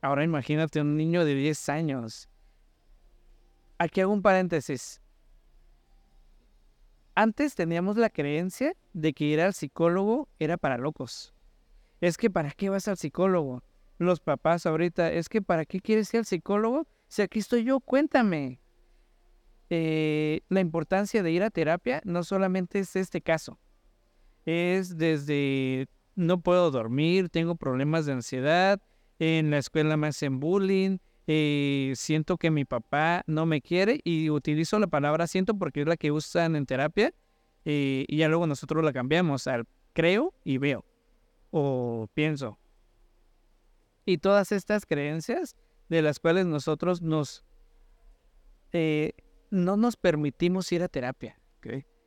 Ahora 0.00 0.24
imagínate 0.24 0.80
un 0.80 0.96
niño 0.96 1.24
de 1.24 1.36
10 1.36 1.68
años. 1.68 2.28
Aquí 3.78 4.00
hago 4.00 4.12
un 4.12 4.22
paréntesis. 4.22 5.00
Antes 7.14 7.54
teníamos 7.54 7.96
la 7.96 8.10
creencia 8.10 8.74
de 8.92 9.12
que 9.12 9.26
ir 9.26 9.40
al 9.40 9.54
psicólogo 9.54 10.28
era 10.40 10.56
para 10.56 10.78
locos. 10.78 11.32
Es 12.00 12.16
que 12.16 12.28
¿para 12.28 12.50
qué 12.50 12.70
vas 12.70 12.88
al 12.88 12.96
psicólogo? 12.96 13.62
Los 13.98 14.18
papás 14.18 14.66
ahorita, 14.66 15.12
es 15.12 15.28
que 15.28 15.40
¿para 15.40 15.64
qué 15.64 15.78
quieres 15.78 16.12
ir 16.12 16.18
al 16.18 16.26
psicólogo? 16.26 16.88
Si 17.06 17.22
aquí 17.22 17.38
estoy 17.38 17.62
yo, 17.62 17.78
cuéntame. 17.78 18.60
Eh, 19.70 20.40
la 20.48 20.58
importancia 20.58 21.22
de 21.22 21.30
ir 21.30 21.44
a 21.44 21.50
terapia 21.50 22.02
no 22.04 22.24
solamente 22.24 22.80
es 22.80 22.96
este 22.96 23.20
caso. 23.20 23.60
Es 24.44 24.98
desde 24.98 25.86
no 26.16 26.40
puedo 26.40 26.70
dormir, 26.70 27.28
tengo 27.28 27.56
problemas 27.56 28.06
de 28.06 28.12
ansiedad, 28.12 28.80
en 29.18 29.50
la 29.50 29.58
escuela 29.58 29.96
me 29.96 30.08
hacen 30.08 30.40
bullying, 30.40 30.98
eh, 31.26 31.92
siento 31.96 32.36
que 32.36 32.50
mi 32.50 32.64
papá 32.64 33.22
no 33.26 33.46
me 33.46 33.62
quiere 33.62 34.00
y 34.04 34.28
utilizo 34.28 34.78
la 34.78 34.86
palabra 34.86 35.26
siento 35.26 35.54
porque 35.54 35.80
es 35.80 35.86
la 35.86 35.96
que 35.96 36.12
usan 36.12 36.54
en 36.54 36.66
terapia 36.66 37.14
eh, 37.64 38.04
y 38.08 38.18
ya 38.18 38.28
luego 38.28 38.46
nosotros 38.46 38.84
la 38.84 38.92
cambiamos 38.92 39.46
al 39.46 39.64
creo 39.94 40.34
y 40.44 40.58
veo 40.58 40.84
o 41.50 42.08
pienso. 42.12 42.58
Y 44.04 44.18
todas 44.18 44.52
estas 44.52 44.84
creencias 44.84 45.56
de 45.88 46.02
las 46.02 46.18
cuales 46.18 46.44
nosotros 46.44 47.00
nos 47.00 47.44
eh, 48.72 49.12
no 49.50 49.76
nos 49.76 49.96
permitimos 49.96 50.70
ir 50.72 50.82
a 50.82 50.88
terapia. 50.88 51.38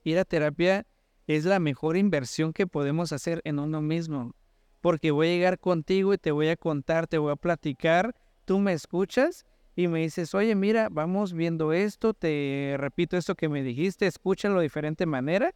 Ir 0.04 0.20
a 0.20 0.26
terapia 0.26 0.86
es 1.28 1.44
la 1.44 1.60
mejor 1.60 1.98
inversión 1.98 2.54
que 2.54 2.68
podemos 2.68 3.12
hacer 3.12 3.42
en 3.44 3.60
uno 3.60 3.82
mismo. 3.82 4.34
Porque 4.82 5.12
voy 5.12 5.28
a 5.28 5.32
llegar 5.32 5.60
contigo 5.60 6.14
y 6.14 6.18
te 6.18 6.32
voy 6.32 6.48
a 6.48 6.56
contar, 6.56 7.08
te 7.08 7.18
voy 7.18 7.34
a 7.34 7.36
platicar, 7.36 8.16
tú 8.46 8.60
me 8.60 8.72
escuchas 8.72 9.46
y 9.76 9.88
me 9.90 10.00
dices, 10.00 10.34
oye, 10.34 10.56
mira, 10.56 10.88
vamos 10.90 11.34
viendo 11.34 11.74
esto, 11.74 12.14
te 12.14 12.76
repito 12.78 13.18
esto 13.18 13.36
que 13.36 13.50
me 13.50 13.62
dijiste, 13.62 14.08
escúchalo 14.08 14.58
de 14.58 14.64
diferente 14.64 15.06
manera. 15.06 15.54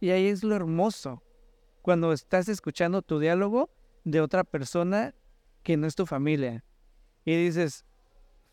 Y 0.00 0.10
ahí 0.10 0.26
es 0.26 0.42
lo 0.42 0.54
hermoso, 0.54 1.22
cuando 1.82 2.12
estás 2.12 2.48
escuchando 2.48 3.02
tu 3.02 3.18
diálogo 3.18 3.70
de 4.04 4.20
otra 4.20 4.44
persona 4.44 5.14
que 5.62 5.76
no 5.76 5.86
es 5.86 5.94
tu 5.94 6.06
familia. 6.06 6.64
Y 7.24 7.36
dices, 7.36 7.84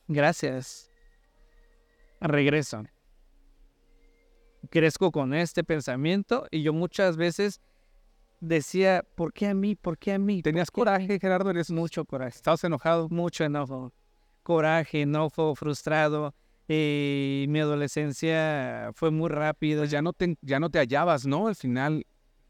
gracias, 0.08 0.92
regreso 2.20 2.84
crezco 4.70 5.12
con 5.12 5.34
este 5.34 5.64
pensamiento 5.64 6.48
y 6.52 6.62
yo 6.62 6.74
muchas 6.74 7.18
veces 7.18 7.62
decía, 8.40 9.06
¿por 9.16 9.34
qué 9.34 9.48
a 9.48 9.54
mí? 9.54 9.76
¿Por 9.76 9.98
qué 9.98 10.14
a 10.14 10.20
mí? 10.20 10.42
¿Tenías 10.42 10.72
coraje, 10.72 11.20
Gerardo? 11.20 11.50
Eres 11.50 11.72
mucho 11.72 12.06
coraje. 12.06 12.36
¿Estabas 12.38 12.64
enojado? 12.64 13.10
Mucho 13.10 13.44
enojo. 13.44 13.94
Coraje, 14.44 15.02
enojo, 15.02 15.56
frustrado. 15.56 16.34
Eh, 16.68 17.46
mi 17.50 17.60
adolescencia 17.60 18.92
fue 18.94 19.12
muy 19.12 19.30
rápido. 19.30 19.82
Pues 19.82 19.92
ya 19.92 20.02
no 20.02 20.14
te, 20.14 20.38
ya 20.42 20.60
no 20.60 20.70
te 20.70 20.80
hallabas, 20.80 21.26
¿no? 21.26 21.48
Al 21.48 21.56
final. 21.56 22.06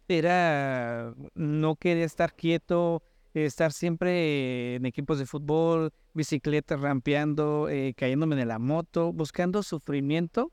Era, 0.08 1.16
no 1.34 1.76
quería 1.78 2.06
estar 2.06 2.36
quieto, 2.36 3.02
estar 3.34 3.72
siempre 3.72 4.76
en 4.76 4.86
equipos 4.86 5.18
de 5.18 5.26
fútbol, 5.26 5.92
bicicleta, 6.14 6.78
rampeando, 6.78 7.70
eh, 7.70 7.96
cayéndome 7.98 8.36
de 8.36 8.46
la 8.46 8.60
moto, 8.60 9.12
buscando 9.12 9.64
sufrimiento 9.64 10.52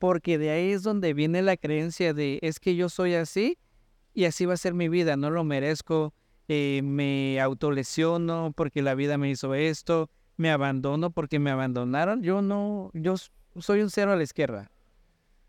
porque 0.00 0.38
de 0.38 0.50
ahí 0.50 0.72
es 0.72 0.82
donde 0.82 1.12
viene 1.12 1.42
la 1.42 1.58
creencia 1.58 2.14
de 2.14 2.38
es 2.40 2.58
que 2.58 2.74
yo 2.74 2.88
soy 2.88 3.14
así 3.14 3.58
y 4.14 4.24
así 4.24 4.46
va 4.46 4.54
a 4.54 4.56
ser 4.56 4.72
mi 4.72 4.88
vida, 4.88 5.18
no 5.18 5.28
lo 5.28 5.44
merezco, 5.44 6.14
eh, 6.48 6.80
me 6.82 7.38
autolesiono 7.38 8.52
porque 8.56 8.80
la 8.80 8.94
vida 8.94 9.18
me 9.18 9.28
hizo 9.28 9.54
esto, 9.54 10.08
me 10.38 10.50
abandono 10.50 11.10
porque 11.10 11.38
me 11.38 11.50
abandonaron. 11.50 12.22
Yo 12.22 12.40
no, 12.40 12.90
yo 12.94 13.16
soy 13.58 13.82
un 13.82 13.90
cero 13.90 14.12
a 14.12 14.16
la 14.16 14.22
izquierda. 14.22 14.70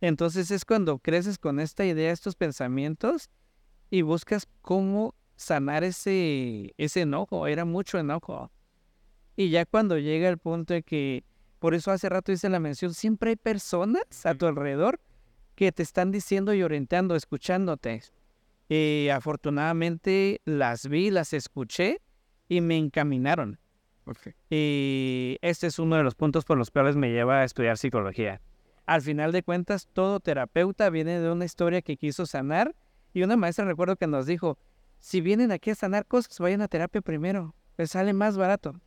Entonces 0.01 0.51
es 0.51 0.65
cuando 0.65 0.99
creces 0.99 1.37
con 1.37 1.61
esta 1.61 1.85
idea, 1.85 2.11
estos 2.11 2.35
pensamientos 2.35 3.29
y 3.89 4.01
buscas 4.01 4.49
cómo 4.61 5.15
sanar 5.37 5.85
ese, 5.85 6.73
ese 6.77 7.01
enojo. 7.01 7.47
Era 7.47 7.63
mucho 7.63 7.97
enojo. 7.97 8.51
Y 9.37 9.49
ya 9.49 9.65
cuando 9.65 9.97
llega 9.97 10.27
el 10.27 10.37
punto 10.37 10.73
de 10.73 10.83
que, 10.83 11.23
por 11.61 11.75
eso 11.75 11.91
hace 11.91 12.09
rato 12.09 12.31
hice 12.31 12.49
la 12.49 12.59
mención, 12.59 12.91
siempre 12.91 13.29
hay 13.29 13.35
personas 13.35 14.25
a 14.25 14.33
tu 14.33 14.47
alrededor 14.47 14.99
que 15.53 15.71
te 15.71 15.83
están 15.83 16.09
diciendo 16.09 16.55
y 16.55 16.63
orientando, 16.63 17.15
escuchándote. 17.15 18.01
Y 18.67 19.09
afortunadamente 19.09 20.41
las 20.43 20.87
vi, 20.87 21.11
las 21.11 21.33
escuché 21.33 22.01
y 22.49 22.61
me 22.61 22.77
encaminaron. 22.77 23.59
Y 24.49 25.37
este 25.43 25.67
es 25.67 25.77
uno 25.77 25.97
de 25.97 26.03
los 26.03 26.15
puntos 26.15 26.45
por 26.45 26.57
los 26.57 26.71
cuales 26.71 26.95
me 26.95 27.11
lleva 27.11 27.41
a 27.41 27.43
estudiar 27.43 27.77
psicología. 27.77 28.41
Al 28.87 29.03
final 29.03 29.31
de 29.31 29.43
cuentas, 29.43 29.87
todo 29.93 30.19
terapeuta 30.19 30.89
viene 30.89 31.19
de 31.19 31.31
una 31.31 31.45
historia 31.45 31.83
que 31.83 31.95
quiso 31.95 32.25
sanar 32.25 32.75
y 33.13 33.21
una 33.21 33.37
maestra 33.37 33.65
recuerdo 33.65 33.97
que 33.97 34.07
nos 34.07 34.25
dijo, 34.25 34.57
si 34.99 35.21
vienen 35.21 35.51
aquí 35.51 35.69
a 35.69 35.75
sanar 35.75 36.07
cosas, 36.07 36.39
vayan 36.39 36.63
a 36.63 36.67
terapia 36.67 37.01
primero, 37.01 37.53
les 37.77 37.91
sale 37.91 38.13
más 38.13 38.35
barato. 38.35 38.81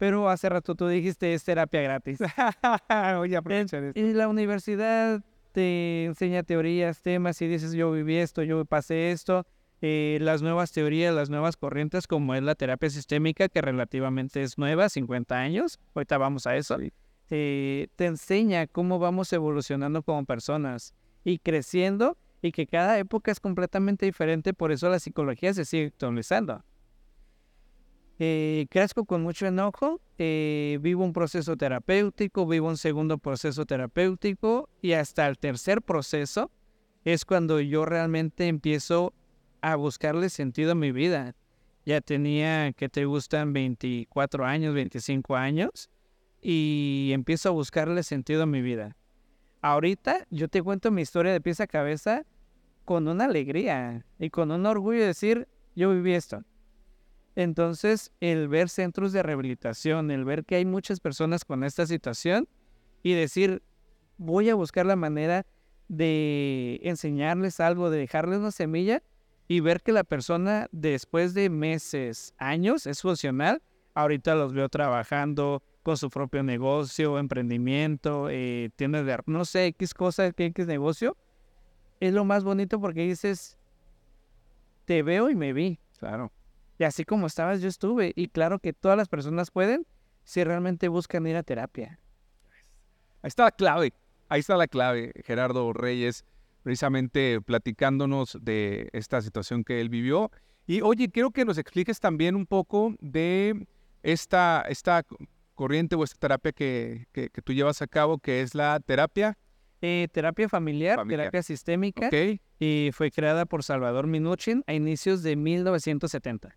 Pero 0.00 0.30
hace 0.30 0.48
rato 0.48 0.74
tú 0.74 0.88
dijiste 0.88 1.34
es 1.34 1.44
terapia 1.44 1.82
gratis. 1.82 2.20
Aprovechar 2.88 3.52
esto. 3.84 4.00
Y 4.00 4.14
la 4.14 4.28
universidad 4.28 5.22
te 5.52 6.06
enseña 6.06 6.42
teorías, 6.42 7.02
temas 7.02 7.42
y 7.42 7.46
dices 7.46 7.74
yo 7.74 7.92
viví 7.92 8.16
esto, 8.16 8.42
yo 8.42 8.64
pasé 8.64 9.10
esto. 9.10 9.46
Eh, 9.82 10.16
las 10.22 10.40
nuevas 10.40 10.72
teorías, 10.72 11.14
las 11.14 11.28
nuevas 11.28 11.58
corrientes, 11.58 12.06
como 12.06 12.34
es 12.34 12.42
la 12.42 12.54
terapia 12.54 12.88
sistémica, 12.88 13.50
que 13.50 13.60
relativamente 13.60 14.42
es 14.42 14.56
nueva, 14.56 14.88
50 14.88 15.38
años, 15.38 15.78
ahorita 15.94 16.16
vamos 16.16 16.46
a 16.46 16.56
eso, 16.56 16.78
te 17.28 17.88
enseña 17.98 18.66
cómo 18.68 18.98
vamos 18.98 19.30
evolucionando 19.34 20.02
como 20.02 20.24
personas 20.24 20.94
y 21.24 21.38
creciendo 21.40 22.16
y 22.40 22.52
que 22.52 22.66
cada 22.66 22.98
época 22.98 23.32
es 23.32 23.40
completamente 23.40 24.06
diferente, 24.06 24.54
por 24.54 24.72
eso 24.72 24.88
la 24.88 24.98
psicología 24.98 25.52
se 25.52 25.66
sigue 25.66 25.88
actualizando. 25.88 26.62
Eh, 28.22 28.66
crezco 28.68 29.06
con 29.06 29.22
mucho 29.22 29.46
enojo, 29.46 29.98
eh, 30.18 30.78
vivo 30.82 31.02
un 31.02 31.14
proceso 31.14 31.56
terapéutico, 31.56 32.46
vivo 32.46 32.68
un 32.68 32.76
segundo 32.76 33.16
proceso 33.16 33.64
terapéutico 33.64 34.68
y 34.82 34.92
hasta 34.92 35.26
el 35.26 35.38
tercer 35.38 35.80
proceso 35.80 36.50
es 37.06 37.24
cuando 37.24 37.60
yo 37.60 37.86
realmente 37.86 38.46
empiezo 38.46 39.14
a 39.62 39.74
buscarle 39.76 40.28
sentido 40.28 40.72
a 40.72 40.74
mi 40.74 40.92
vida. 40.92 41.34
Ya 41.86 42.02
tenía, 42.02 42.72
que 42.72 42.90
te 42.90 43.06
gustan? 43.06 43.54
24 43.54 44.44
años, 44.44 44.74
25 44.74 45.36
años 45.36 45.88
y 46.42 47.12
empiezo 47.14 47.48
a 47.48 47.52
buscarle 47.52 48.02
sentido 48.02 48.42
a 48.42 48.46
mi 48.46 48.60
vida. 48.60 48.98
Ahorita 49.62 50.26
yo 50.28 50.48
te 50.48 50.62
cuento 50.62 50.90
mi 50.90 51.00
historia 51.00 51.32
de 51.32 51.40
pieza 51.40 51.64
a 51.64 51.68
cabeza 51.68 52.26
con 52.84 53.08
una 53.08 53.24
alegría 53.24 54.04
y 54.18 54.28
con 54.28 54.50
un 54.50 54.66
orgullo 54.66 55.00
de 55.00 55.06
decir, 55.06 55.48
yo 55.74 55.90
viví 55.94 56.12
esto. 56.12 56.44
Entonces, 57.40 58.12
el 58.20 58.48
ver 58.48 58.68
centros 58.68 59.12
de 59.12 59.22
rehabilitación, 59.22 60.10
el 60.10 60.26
ver 60.26 60.44
que 60.44 60.56
hay 60.56 60.66
muchas 60.66 61.00
personas 61.00 61.46
con 61.46 61.64
esta 61.64 61.86
situación 61.86 62.46
y 63.02 63.14
decir, 63.14 63.62
voy 64.18 64.50
a 64.50 64.54
buscar 64.54 64.84
la 64.84 64.94
manera 64.94 65.46
de 65.88 66.80
enseñarles 66.82 67.58
algo, 67.58 67.88
de 67.88 67.96
dejarles 67.96 68.40
una 68.40 68.50
semilla 68.50 69.02
y 69.48 69.60
ver 69.60 69.80
que 69.80 69.92
la 69.92 70.04
persona 70.04 70.68
después 70.70 71.32
de 71.32 71.48
meses, 71.48 72.34
años, 72.36 72.86
es 72.86 73.00
funcional. 73.00 73.62
Ahorita 73.94 74.34
los 74.34 74.52
veo 74.52 74.68
trabajando, 74.68 75.62
con 75.82 75.96
su 75.96 76.10
propio 76.10 76.42
negocio, 76.42 77.18
emprendimiento, 77.18 78.28
eh, 78.28 78.68
tiene 78.76 79.02
de, 79.02 79.18
no 79.24 79.46
sé, 79.46 79.64
X 79.68 79.94
cosa, 79.94 80.26
X 80.26 80.66
negocio, 80.66 81.16
es 82.00 82.12
lo 82.12 82.26
más 82.26 82.44
bonito 82.44 82.78
porque 82.82 83.00
dices, 83.00 83.56
te 84.84 85.02
veo 85.02 85.30
y 85.30 85.34
me 85.34 85.54
vi. 85.54 85.78
Claro. 85.98 86.30
Y 86.80 86.84
así 86.84 87.04
como 87.04 87.26
estabas, 87.26 87.60
yo 87.60 87.68
estuve. 87.68 88.14
Y 88.16 88.28
claro 88.28 88.58
que 88.58 88.72
todas 88.72 88.96
las 88.96 89.06
personas 89.06 89.50
pueden 89.50 89.86
si 90.24 90.42
realmente 90.44 90.88
buscan 90.88 91.26
ir 91.26 91.36
a 91.36 91.42
terapia. 91.42 92.00
Ahí 93.20 93.28
está 93.28 93.44
la 93.44 93.50
clave. 93.50 93.92
Ahí 94.30 94.40
está 94.40 94.56
la 94.56 94.66
clave, 94.66 95.12
Gerardo 95.26 95.74
Reyes, 95.74 96.24
precisamente 96.62 97.42
platicándonos 97.42 98.38
de 98.40 98.88
esta 98.94 99.20
situación 99.20 99.62
que 99.62 99.82
él 99.82 99.90
vivió. 99.90 100.30
Y 100.66 100.80
oye, 100.80 101.10
quiero 101.10 101.32
que 101.32 101.44
nos 101.44 101.58
expliques 101.58 102.00
también 102.00 102.34
un 102.34 102.46
poco 102.46 102.94
de 102.98 103.66
esta, 104.02 104.64
esta 104.66 105.04
corriente 105.54 105.96
o 105.96 106.04
esta 106.04 106.16
terapia 106.18 106.52
que, 106.52 107.06
tú 107.44 107.52
llevas 107.52 107.82
a 107.82 107.88
cabo, 107.88 108.16
que 108.16 108.40
es 108.40 108.54
la 108.54 108.80
terapia. 108.80 109.36
Eh, 109.82 110.08
terapia 110.12 110.48
familiar, 110.48 111.06
terapia 111.06 111.42
sistémica, 111.42 112.08
y 112.58 112.88
fue 112.94 113.10
creada 113.10 113.44
por 113.44 113.64
Salvador 113.64 114.06
Minuchin 114.06 114.64
a 114.66 114.72
inicios 114.72 115.22
de 115.22 115.36
1970. 115.36 116.56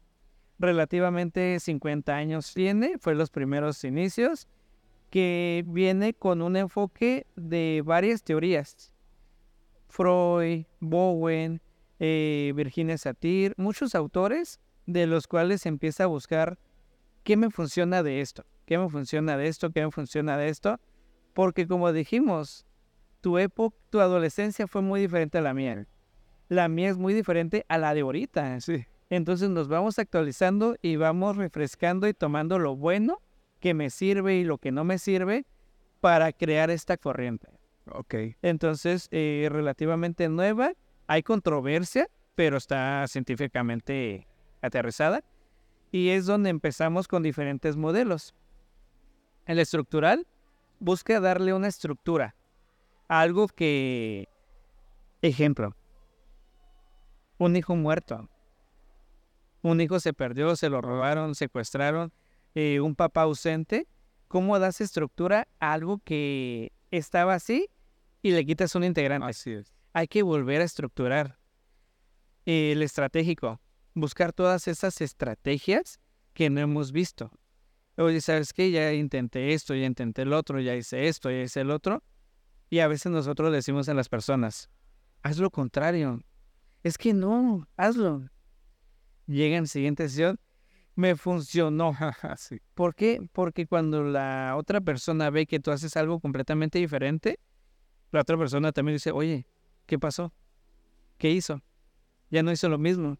Relativamente 0.59 1.59
50 1.59 2.15
años 2.15 2.53
tiene, 2.53 2.97
fue 2.99 3.15
los 3.15 3.29
primeros 3.29 3.83
inicios, 3.83 4.47
que 5.09 5.63
viene 5.67 6.13
con 6.13 6.41
un 6.41 6.55
enfoque 6.55 7.27
de 7.35 7.81
varias 7.85 8.23
teorías. 8.23 8.93
Freud, 9.89 10.65
Bowen, 10.79 11.61
eh, 11.99 12.51
Virginia 12.55 12.97
Satir, 12.97 13.53
muchos 13.57 13.93
autores 13.93 14.59
de 14.85 15.05
los 15.05 15.27
cuales 15.27 15.65
empieza 15.65 16.05
a 16.05 16.07
buscar 16.07 16.57
qué 17.23 17.37
me 17.37 17.51
funciona 17.51 18.01
de 18.01 18.21
esto. 18.21 18.45
¿Qué 18.65 18.77
me 18.77 18.89
funciona 18.89 19.37
de 19.37 19.47
esto? 19.47 19.71
¿Qué 19.71 19.83
me 19.83 19.91
funciona 19.91 20.37
de 20.37 20.49
esto? 20.49 20.79
Porque 21.33 21.67
como 21.67 21.91
dijimos, 21.91 22.65
tu 23.21 23.37
época, 23.37 23.77
tu 23.89 23.99
adolescencia 23.99 24.67
fue 24.67 24.81
muy 24.81 24.99
diferente 25.01 25.37
a 25.37 25.41
la 25.41 25.53
mía. 25.53 25.85
La 26.49 26.67
mía 26.67 26.89
es 26.89 26.97
muy 26.97 27.13
diferente 27.13 27.65
a 27.67 27.77
la 27.77 27.93
de 27.93 28.01
ahorita. 28.01 28.59
Sí. 28.61 28.85
Entonces 29.15 29.51
nos 29.51 29.67
vamos 29.67 29.99
actualizando 29.99 30.75
y 30.81 30.95
vamos 30.95 31.37
refrescando 31.37 32.07
y 32.07 32.15
tomando 32.15 32.57
lo 32.57 32.75
bueno 32.75 33.21
que 33.59 33.75
me 33.75 33.91
sirve 33.91 34.37
y 34.37 34.43
lo 34.43 34.57
que 34.57 34.71
no 34.71 34.83
me 34.85 34.97
sirve 34.97 35.45
para 36.01 36.33
crear 36.33 36.71
esta 36.71 36.97
corriente. 36.97 37.47
Ok. 37.91 38.15
Entonces, 38.41 39.09
eh, 39.11 39.49
relativamente 39.51 40.27
nueva, 40.29 40.73
hay 41.05 41.21
controversia, 41.21 42.09
pero 42.33 42.57
está 42.57 43.05
científicamente 43.07 44.27
aterrizada. 44.63 45.23
Y 45.91 46.09
es 46.09 46.25
donde 46.25 46.49
empezamos 46.49 47.07
con 47.07 47.21
diferentes 47.21 47.75
modelos. 47.77 48.33
El 49.45 49.59
estructural 49.59 50.25
busca 50.79 51.19
darle 51.19 51.53
una 51.53 51.67
estructura. 51.67 52.35
Algo 53.07 53.47
que, 53.47 54.27
ejemplo, 55.21 55.75
un 57.37 57.55
hijo 57.55 57.75
muerto. 57.75 58.27
Un 59.63 59.81
hijo 59.81 59.99
se 59.99 60.13
perdió, 60.13 60.55
se 60.55 60.69
lo 60.69 60.79
robaron, 60.81 61.33
secuestraron, 61.33 62.13
eh, 62.53 62.79
un 62.79 62.95
papá 62.95 63.23
ausente. 63.23 63.87
¿Cómo 64.27 64.59
das 64.59 64.79
estructura 64.79 65.47
a 65.59 65.73
algo 65.73 65.97
que 66.03 66.71
estaba 66.91 67.33
así 67.33 67.67
y 68.21 68.31
le 68.31 68.45
quitas 68.45 68.75
un 68.75 68.83
integrante? 68.83 69.27
Así 69.27 69.53
es. 69.53 69.73
Hay 69.93 70.07
que 70.07 70.21
volver 70.21 70.61
a 70.61 70.65
estructurar. 70.65 71.39
El 72.45 72.83
estratégico, 72.83 73.59
buscar 73.95 74.33
todas 74.33 74.67
esas 74.67 75.01
estrategias 75.01 75.99
que 76.33 76.51
no 76.51 76.59
hemos 76.59 76.91
visto 76.91 77.31
oye, 77.97 78.21
¿sabes 78.21 78.53
qué? 78.53 78.71
Ya 78.71 78.93
intenté 78.93 79.53
esto, 79.53 79.75
ya 79.75 79.85
intenté 79.85 80.23
el 80.23 80.33
otro, 80.33 80.59
ya 80.59 80.75
hice 80.75 81.07
esto, 81.07 81.29
ya 81.29 81.41
hice 81.41 81.61
el 81.61 81.71
otro. 81.71 82.03
Y 82.69 82.79
a 82.79 82.87
veces 82.87 83.11
nosotros 83.11 83.51
decimos 83.51 83.87
a 83.89 83.93
las 83.93 84.09
personas, 84.09 84.69
haz 85.21 85.37
lo 85.37 85.51
contrario. 85.51 86.21
Es 86.81 86.97
que 86.97 87.13
no, 87.13 87.67
hazlo. 87.77 88.29
Llega 89.27 89.57
en 89.57 89.67
siguiente 89.67 90.09
sesión, 90.09 90.39
me 90.95 91.15
funcionó. 91.15 91.95
¿Por 92.73 92.95
qué? 92.95 93.27
Porque 93.31 93.65
cuando 93.65 94.03
la 94.03 94.55
otra 94.57 94.81
persona 94.81 95.29
ve 95.29 95.45
que 95.45 95.59
tú 95.59 95.71
haces 95.71 95.95
algo 95.97 96.19
completamente 96.19 96.79
diferente, 96.79 97.39
la 98.11 98.21
otra 98.21 98.37
persona 98.37 98.71
también 98.71 98.95
dice, 98.95 99.11
oye, 99.11 99.47
¿qué 99.85 99.97
pasó? 99.97 100.33
¿Qué 101.17 101.31
hizo? 101.31 101.61
Ya 102.29 102.43
no 102.43 102.51
hizo 102.51 102.69
lo 102.69 102.77
mismo. 102.77 103.17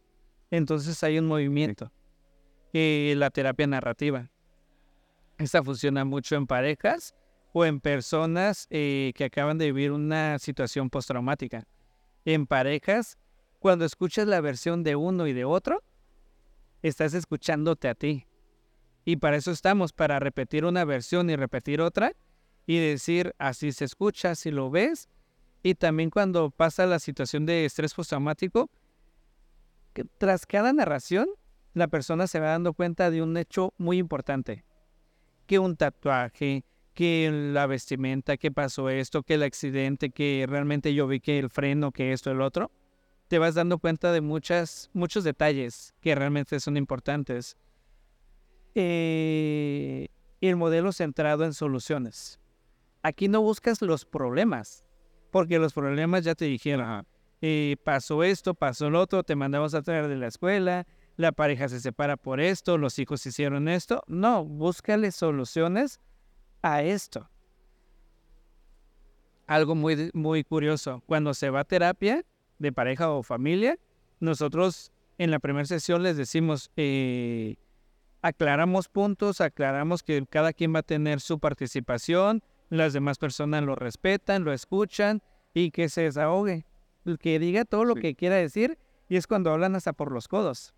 Entonces 0.52 1.02
hay 1.04 1.18
un 1.18 1.26
movimiento. 1.26 1.92
Y 2.74 3.14
la 3.16 3.30
terapia 3.30 3.68
narrativa. 3.68 4.30
Esta 5.38 5.64
funciona 5.64 6.06
mucho 6.06 6.36
en 6.36 6.48
parejas 6.48 7.16
o 7.54 7.66
en 7.66 7.80
personas 7.80 8.68
eh, 8.70 9.14
que 9.16 9.26
acaban 9.26 9.58
de 9.58 9.72
vivir 9.72 9.92
una 9.92 10.38
situación 10.40 10.90
postraumática. 10.90 11.66
En 12.26 12.46
parejas, 12.46 13.18
cuando 13.60 13.86
escuchas 13.86 14.28
la 14.28 14.42
versión 14.42 14.84
de 14.84 14.96
uno 14.96 15.28
y 15.28 15.34
de 15.34 15.46
otro, 15.46 15.84
estás 16.90 17.14
escuchándote 17.14 17.88
a 17.88 17.96
ti. 17.96 18.28
Y 19.06 19.18
para 19.18 19.38
eso 19.38 19.52
estamos, 19.52 19.92
para 19.92 20.20
repetir 20.20 20.66
una 20.66 20.86
versión 20.86 21.30
y 21.30 21.36
repetir 21.36 21.82
otra 21.82 22.14
y 22.66 22.78
decir, 22.78 23.34
así 23.38 23.72
se 23.72 23.86
escucha, 23.86 24.32
así 24.32 24.52
lo 24.52 24.70
ves. 24.70 25.10
Y 25.64 25.76
también 25.76 26.10
cuando 26.10 26.52
pasa 26.52 26.86
la 26.86 27.00
situación 27.00 27.46
de 27.46 27.66
estrés 27.66 27.94
postraumático, 27.94 28.70
tras 30.18 30.46
cada 30.46 30.74
narración 30.74 31.28
la 31.74 31.88
persona 31.88 32.28
se 32.28 32.40
va 32.40 32.50
dando 32.50 32.74
cuenta 32.74 33.10
de 33.10 33.22
un 33.22 33.36
hecho 33.38 33.74
muy 33.78 33.98
importante. 33.98 34.64
Que 35.48 35.60
un 35.60 35.76
tatuaje, 35.76 36.64
que 36.94 37.30
la 37.54 37.66
vestimenta, 37.66 38.38
que 38.38 38.52
pasó 38.52 38.90
esto, 38.90 39.24
que 39.24 39.34
el 39.34 39.44
accidente, 39.44 40.12
que 40.12 40.46
realmente 40.48 40.94
yo 40.94 41.08
vi 41.08 41.20
que 41.20 41.40
el 41.40 41.50
freno, 41.50 41.92
que 41.92 42.14
esto, 42.14 42.32
el 42.32 42.42
otro. 42.42 42.72
Te 43.34 43.40
vas 43.40 43.56
dando 43.56 43.80
cuenta 43.80 44.12
de 44.12 44.22
muchas, 44.22 44.92
muchos 44.94 45.24
detalles 45.24 45.96
que 46.02 46.14
realmente 46.14 46.60
son 46.60 46.78
importantes. 46.78 47.58
Eh, 48.76 50.10
el 50.40 50.56
modelo 50.56 50.92
centrado 50.92 51.44
en 51.44 51.56
soluciones. 51.56 52.40
Aquí 53.02 53.30
no 53.30 53.42
buscas 53.42 53.82
los 53.82 54.06
problemas, 54.06 54.86
porque 55.32 55.58
los 55.58 55.74
problemas 55.74 56.24
ya 56.24 56.36
te 56.36 56.46
dijeron, 56.46 57.08
eh, 57.42 57.76
pasó 57.84 58.24
esto, 58.24 58.54
pasó 58.54 58.92
lo 58.92 59.02
otro, 59.02 59.24
te 59.24 59.36
mandamos 59.36 59.74
a 59.74 59.82
traer 59.82 60.10
de 60.10 60.18
la 60.18 60.28
escuela, 60.28 60.86
la 61.18 61.32
pareja 61.32 61.68
se 61.70 61.80
separa 61.80 62.18
por 62.18 62.40
esto, 62.40 62.78
los 62.78 63.00
hijos 63.00 63.26
hicieron 63.26 63.68
esto. 63.68 64.04
No, 64.06 64.46
búscale 64.46 65.12
soluciones 65.12 66.00
a 66.62 66.84
esto. 66.84 67.32
Algo 69.48 69.74
muy, 69.74 70.12
muy 70.14 70.44
curioso, 70.44 71.02
cuando 71.08 71.34
se 71.34 71.50
va 71.50 71.62
a 71.62 71.64
terapia 71.64 72.24
de 72.60 72.72
pareja 72.72 73.12
o 73.12 73.24
familia, 73.24 73.78
nosotros 74.20 74.92
en 75.18 75.32
la 75.32 75.40
primera 75.40 75.66
sesión 75.66 76.04
les 76.04 76.18
decimos, 76.18 76.72
eh, 76.76 77.56
aclaramos 78.22 78.88
puntos, 78.88 79.42
aclaramos 79.42 80.02
que 80.02 80.26
cada 80.30 80.54
quien 80.54 80.74
va 80.74 80.80
a 80.80 80.84
tener 80.84 81.20
su 81.20 81.40
participación, 81.40 82.42
las 82.70 82.94
demás 82.94 83.18
personas 83.18 83.64
lo 83.64 83.76
respetan, 83.76 84.44
lo 84.44 84.54
escuchan 84.54 85.22
y 85.54 85.72
que 85.72 85.90
se 85.90 86.04
desahogue, 86.04 86.66
que 87.20 87.40
diga 87.40 87.66
todo 87.66 87.86
lo 87.86 87.96
que 87.96 88.16
quiera 88.16 88.36
decir 88.36 88.78
y 89.10 89.18
es 89.18 89.28
cuando 89.28 89.52
hablan 89.52 89.76
hasta 89.76 89.94
por 89.94 90.12
los 90.12 90.28
codos. 90.28 90.74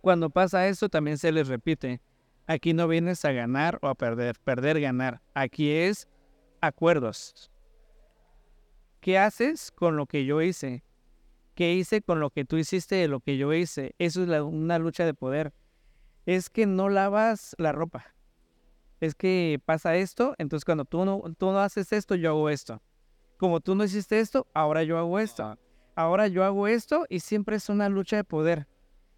Cuando 0.00 0.30
pasa 0.30 0.66
eso 0.68 0.88
también 0.88 1.18
se 1.18 1.30
les 1.32 1.48
repite, 1.48 2.00
aquí 2.46 2.72
no 2.72 2.88
vienes 2.88 3.24
a 3.24 3.32
ganar 3.32 3.78
o 3.82 3.88
a 3.88 3.94
perder, 3.94 4.36
perder, 4.42 4.80
ganar, 4.80 5.20
aquí 5.34 5.70
es 5.70 6.08
acuerdos. 6.60 7.50
¿Qué 9.00 9.18
haces 9.18 9.70
con 9.70 9.96
lo 9.96 10.06
que 10.06 10.24
yo 10.24 10.42
hice? 10.42 10.84
¿Qué 11.54 11.74
hice 11.74 12.02
con 12.02 12.20
lo 12.20 12.30
que 12.30 12.44
tú 12.44 12.56
hiciste 12.56 12.94
de 12.94 13.08
lo 13.08 13.20
que 13.20 13.36
yo 13.36 13.52
hice? 13.52 13.94
Eso 13.98 14.22
es 14.22 14.42
una 14.42 14.78
lucha 14.78 15.04
de 15.04 15.14
poder 15.14 15.52
es 16.26 16.50
que 16.50 16.66
no 16.66 16.88
lavas 16.88 17.54
la 17.58 17.72
ropa. 17.72 18.14
Es 19.00 19.14
que 19.14 19.60
pasa 19.64 19.96
esto, 19.96 20.34
entonces 20.38 20.64
cuando 20.64 20.84
tú 20.84 21.04
no, 21.04 21.22
tú 21.38 21.46
no 21.46 21.60
haces 21.60 21.92
esto, 21.92 22.14
yo 22.14 22.30
hago 22.30 22.50
esto. 22.50 22.82
Como 23.38 23.60
tú 23.60 23.74
no 23.74 23.84
hiciste 23.84 24.20
esto, 24.20 24.46
ahora 24.52 24.82
yo 24.82 24.98
hago 24.98 25.18
esto. 25.18 25.58
Ahora 25.94 26.28
yo 26.28 26.44
hago 26.44 26.68
esto 26.68 27.06
y 27.08 27.20
siempre 27.20 27.56
es 27.56 27.68
una 27.68 27.88
lucha 27.88 28.16
de 28.16 28.24
poder. 28.24 28.68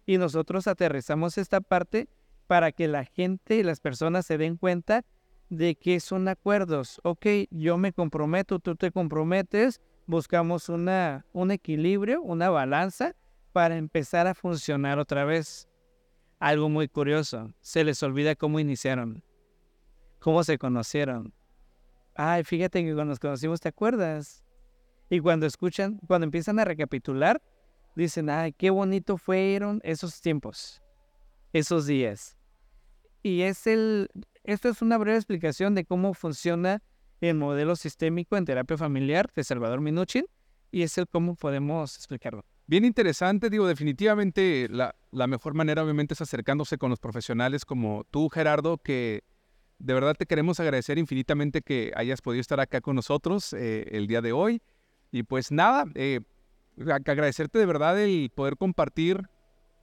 Y 0.05 0.17
nosotros 0.17 0.67
aterrizamos 0.67 1.37
esta 1.37 1.59
parte 1.61 2.07
para 2.47 2.71
que 2.71 2.87
la 2.87 3.05
gente 3.05 3.57
y 3.57 3.63
las 3.63 3.79
personas 3.79 4.25
se 4.25 4.37
den 4.37 4.57
cuenta 4.57 5.03
de 5.57 5.75
que 5.75 5.99
son 5.99 6.27
acuerdos. 6.27 6.99
Ok, 7.03 7.25
yo 7.51 7.77
me 7.77 7.93
comprometo, 7.93 8.59
tú 8.59 8.75
te 8.75 8.91
comprometes, 8.91 9.81
buscamos 10.05 10.69
una, 10.69 11.25
un 11.33 11.51
equilibrio, 11.51 12.21
una 12.21 12.49
balanza 12.49 13.15
para 13.51 13.77
empezar 13.77 14.27
a 14.27 14.33
funcionar 14.33 14.99
otra 14.99 15.25
vez 15.25 15.67
algo 16.39 16.69
muy 16.69 16.87
curioso. 16.87 17.53
Se 17.61 17.83
les 17.83 18.01
olvida 18.03 18.35
cómo 18.35 18.59
iniciaron, 18.59 19.23
cómo 20.19 20.43
se 20.43 20.57
conocieron. 20.57 21.33
Ay, 22.15 22.43
fíjate 22.43 22.83
que 22.83 22.93
cuando 22.93 23.11
nos 23.11 23.19
conocimos, 23.19 23.59
¿te 23.59 23.69
acuerdas? 23.69 24.43
Y 25.09 25.19
cuando 25.19 25.45
escuchan, 25.45 25.99
cuando 26.07 26.25
empiezan 26.25 26.59
a 26.59 26.65
recapitular, 26.65 27.41
dicen, 27.95 28.29
ay, 28.29 28.53
qué 28.53 28.69
bonito 28.69 29.17
fueron 29.17 29.79
esos 29.83 30.19
tiempos, 30.21 30.81
esos 31.53 31.85
días. 31.85 32.37
Y 33.23 33.41
es 33.41 33.65
el, 33.67 34.09
esto 34.43 34.67
es 34.67 34.81
una 34.81 34.97
breve 34.97 35.17
explicación 35.17 35.73
de 35.75 35.85
cómo 35.85 36.13
funciona 36.13 36.83
el 37.21 37.35
modelo 37.35 37.77
sistémico 37.77 38.35
en 38.35 38.43
terapia 38.43 38.77
familiar 38.77 39.31
de 39.33 39.45
Salvador 39.45 39.79
Minuchin 39.79 40.25
y 40.71 40.81
es 40.81 40.97
el 40.97 41.07
cómo 41.07 41.35
podemos 41.35 41.95
explicarlo. 41.95 42.43
Bien 42.67 42.83
interesante, 42.83 43.49
digo, 43.49 43.65
definitivamente 43.65 44.67
la, 44.69 44.93
mejor 45.27 45.53
manera 45.53 45.83
obviamente 45.83 46.13
es 46.15 46.21
acercándose 46.21 46.77
con 46.77 46.89
los 46.89 46.99
profesionales 46.99 47.63
como 47.63 48.05
tú, 48.11 48.29
Gerardo, 48.29 48.77
que 48.77 49.23
de 49.79 49.93
verdad 49.93 50.15
te 50.17 50.25
queremos 50.25 50.59
agradecer 50.59 50.97
infinitamente 50.97 51.61
que 51.61 51.93
hayas 51.95 52.21
podido 52.21 52.41
estar 52.41 52.59
acá 52.59 52.81
con 52.81 52.95
nosotros 52.95 53.53
eh, 53.53 53.87
el 53.91 54.07
día 54.07 54.21
de 54.21 54.33
hoy. 54.33 54.61
Y 55.11 55.23
pues 55.23 55.51
nada, 55.51 55.85
eh, 55.95 56.21
agradecerte 57.05 57.59
de 57.59 57.65
verdad 57.65 57.99
el 57.99 58.29
poder 58.33 58.57
compartir 58.57 59.29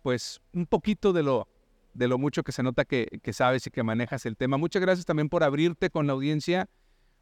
pues 0.03 0.41
un 0.53 0.67
poquito 0.67 1.13
de 1.13 1.23
lo, 1.23 1.47
de 1.95 2.09
lo 2.09 2.19
mucho 2.19 2.43
que 2.43 2.53
se 2.53 2.63
nota 2.63 2.85
que, 2.85 3.21
que 3.23 3.33
sabes 3.33 3.67
y 3.67 3.71
que 3.71 3.83
manejas 3.83 4.27
el 4.27 4.37
tema. 4.37 4.57
Muchas 4.57 4.83
gracias 4.83 5.07
también 5.07 5.29
por 5.29 5.43
abrirte 5.45 5.91
con 5.91 6.07
la 6.07 6.13
audiencia 6.13 6.69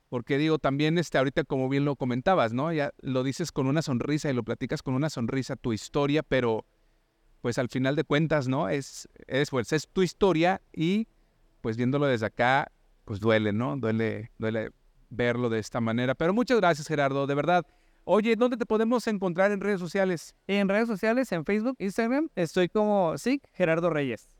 porque 0.08 0.38
digo, 0.38 0.58
también 0.58 0.98
este, 0.98 1.18
ahorita 1.18 1.44
como 1.44 1.68
bien 1.68 1.84
lo 1.84 1.96
comentabas, 1.96 2.52
¿no? 2.52 2.72
Ya 2.72 2.92
lo 3.00 3.22
dices 3.22 3.52
con 3.52 3.66
una 3.66 3.82
sonrisa 3.82 4.30
y 4.30 4.32
lo 4.32 4.42
platicas 4.42 4.82
con 4.82 4.94
una 4.94 5.10
sonrisa 5.10 5.56
tu 5.56 5.72
historia, 5.72 6.22
pero 6.22 6.64
pues 7.42 7.58
al 7.58 7.68
final 7.68 7.94
de 7.94 8.04
cuentas, 8.04 8.48
¿no? 8.48 8.68
Es, 8.68 9.08
es, 9.26 9.50
pues, 9.50 9.72
es 9.72 9.86
tu 9.88 10.02
historia 10.02 10.62
y 10.72 11.08
pues 11.60 11.76
viéndolo 11.76 12.06
desde 12.06 12.26
acá, 12.26 12.72
pues 13.04 13.20
duele, 13.20 13.52
¿no? 13.52 13.76
Duele, 13.76 14.30
duele 14.38 14.70
verlo 15.10 15.50
de 15.50 15.58
esta 15.58 15.80
manera. 15.80 16.14
Pero 16.14 16.32
muchas 16.32 16.58
gracias, 16.58 16.88
Gerardo, 16.88 17.26
de 17.26 17.34
verdad. 17.34 17.66
Oye, 18.04 18.36
¿dónde 18.36 18.56
te 18.56 18.64
podemos 18.64 19.06
encontrar 19.06 19.52
en 19.52 19.60
redes 19.60 19.80
sociales? 19.80 20.34
En 20.46 20.68
redes 20.68 20.88
sociales, 20.88 21.30
en 21.32 21.44
Facebook, 21.44 21.76
Instagram, 21.78 22.30
estoy 22.34 22.68
como 22.70 23.18
sí, 23.18 23.42
Gerardo 23.52 23.90
Reyes. 23.90 24.37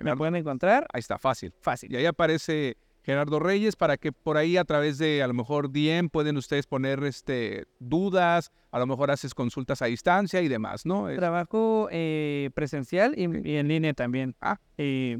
Me 0.00 0.16
pueden 0.16 0.36
encontrar. 0.36 0.86
Ahí 0.92 1.00
está, 1.00 1.18
fácil. 1.18 1.52
Fácil. 1.60 1.92
Y 1.92 1.96
ahí 1.96 2.06
aparece 2.06 2.76
Gerardo 3.02 3.38
Reyes, 3.38 3.74
para 3.74 3.96
que 3.96 4.12
por 4.12 4.36
ahí 4.36 4.56
a 4.58 4.64
través 4.64 4.98
de 4.98 5.22
a 5.22 5.26
lo 5.26 5.32
mejor 5.32 5.72
DM 5.72 6.10
pueden 6.10 6.36
ustedes 6.36 6.66
poner 6.66 7.02
este, 7.04 7.66
dudas, 7.78 8.52
a 8.70 8.78
lo 8.78 8.86
mejor 8.86 9.10
haces 9.10 9.34
consultas 9.34 9.80
a 9.80 9.86
distancia 9.86 10.42
y 10.42 10.48
demás, 10.48 10.84
¿no? 10.84 11.06
Trabajo 11.16 11.88
eh, 11.90 12.50
presencial 12.54 13.14
y, 13.16 13.56
en 13.56 13.68
línea 13.68 13.94
también. 13.94 14.34
Ah. 14.42 14.58
Y 14.76 15.16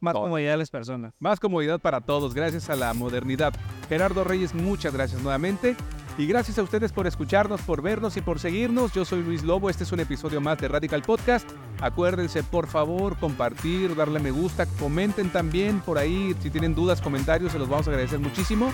más 0.00 0.14
comodidad 0.14 0.54
a 0.54 0.56
las 0.58 0.70
personas. 0.70 1.14
Más 1.18 1.40
comodidad 1.40 1.80
para 1.80 2.02
todos, 2.02 2.34
gracias 2.34 2.68
a 2.68 2.76
la 2.76 2.92
modernidad. 2.92 3.54
Gerardo 3.88 4.22
Reyes, 4.22 4.54
muchas 4.54 4.92
gracias 4.92 5.22
nuevamente. 5.22 5.76
Y 6.20 6.26
gracias 6.26 6.58
a 6.58 6.62
ustedes 6.62 6.92
por 6.92 7.06
escucharnos, 7.06 7.62
por 7.62 7.80
vernos 7.80 8.14
y 8.18 8.20
por 8.20 8.38
seguirnos. 8.38 8.92
Yo 8.92 9.06
soy 9.06 9.22
Luis 9.22 9.42
Lobo, 9.42 9.70
este 9.70 9.84
es 9.84 9.92
un 9.92 10.00
episodio 10.00 10.38
más 10.38 10.58
de 10.58 10.68
Radical 10.68 11.00
Podcast. 11.00 11.48
Acuérdense, 11.80 12.42
por 12.42 12.66
favor, 12.66 13.16
compartir, 13.16 13.96
darle 13.96 14.20
me 14.20 14.30
gusta, 14.30 14.66
comenten 14.66 15.30
también 15.30 15.80
por 15.80 15.96
ahí, 15.96 16.36
si 16.42 16.50
tienen 16.50 16.74
dudas, 16.74 17.00
comentarios, 17.00 17.52
se 17.52 17.58
los 17.58 17.70
vamos 17.70 17.86
a 17.86 17.92
agradecer 17.92 18.18
muchísimo 18.18 18.70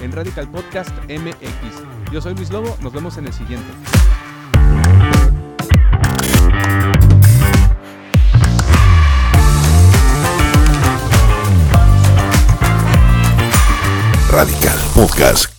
en 0.00 0.12
Radical 0.12 0.50
Podcast 0.50 0.96
MX. 1.10 2.10
Yo 2.10 2.22
soy 2.22 2.34
Luis 2.34 2.50
Lobo, 2.50 2.74
nos 2.80 2.94
vemos 2.94 3.18
en 3.18 3.26
el 3.26 3.34
siguiente. 3.34 3.70
Radical 14.30 14.78
Podcast 14.94 15.57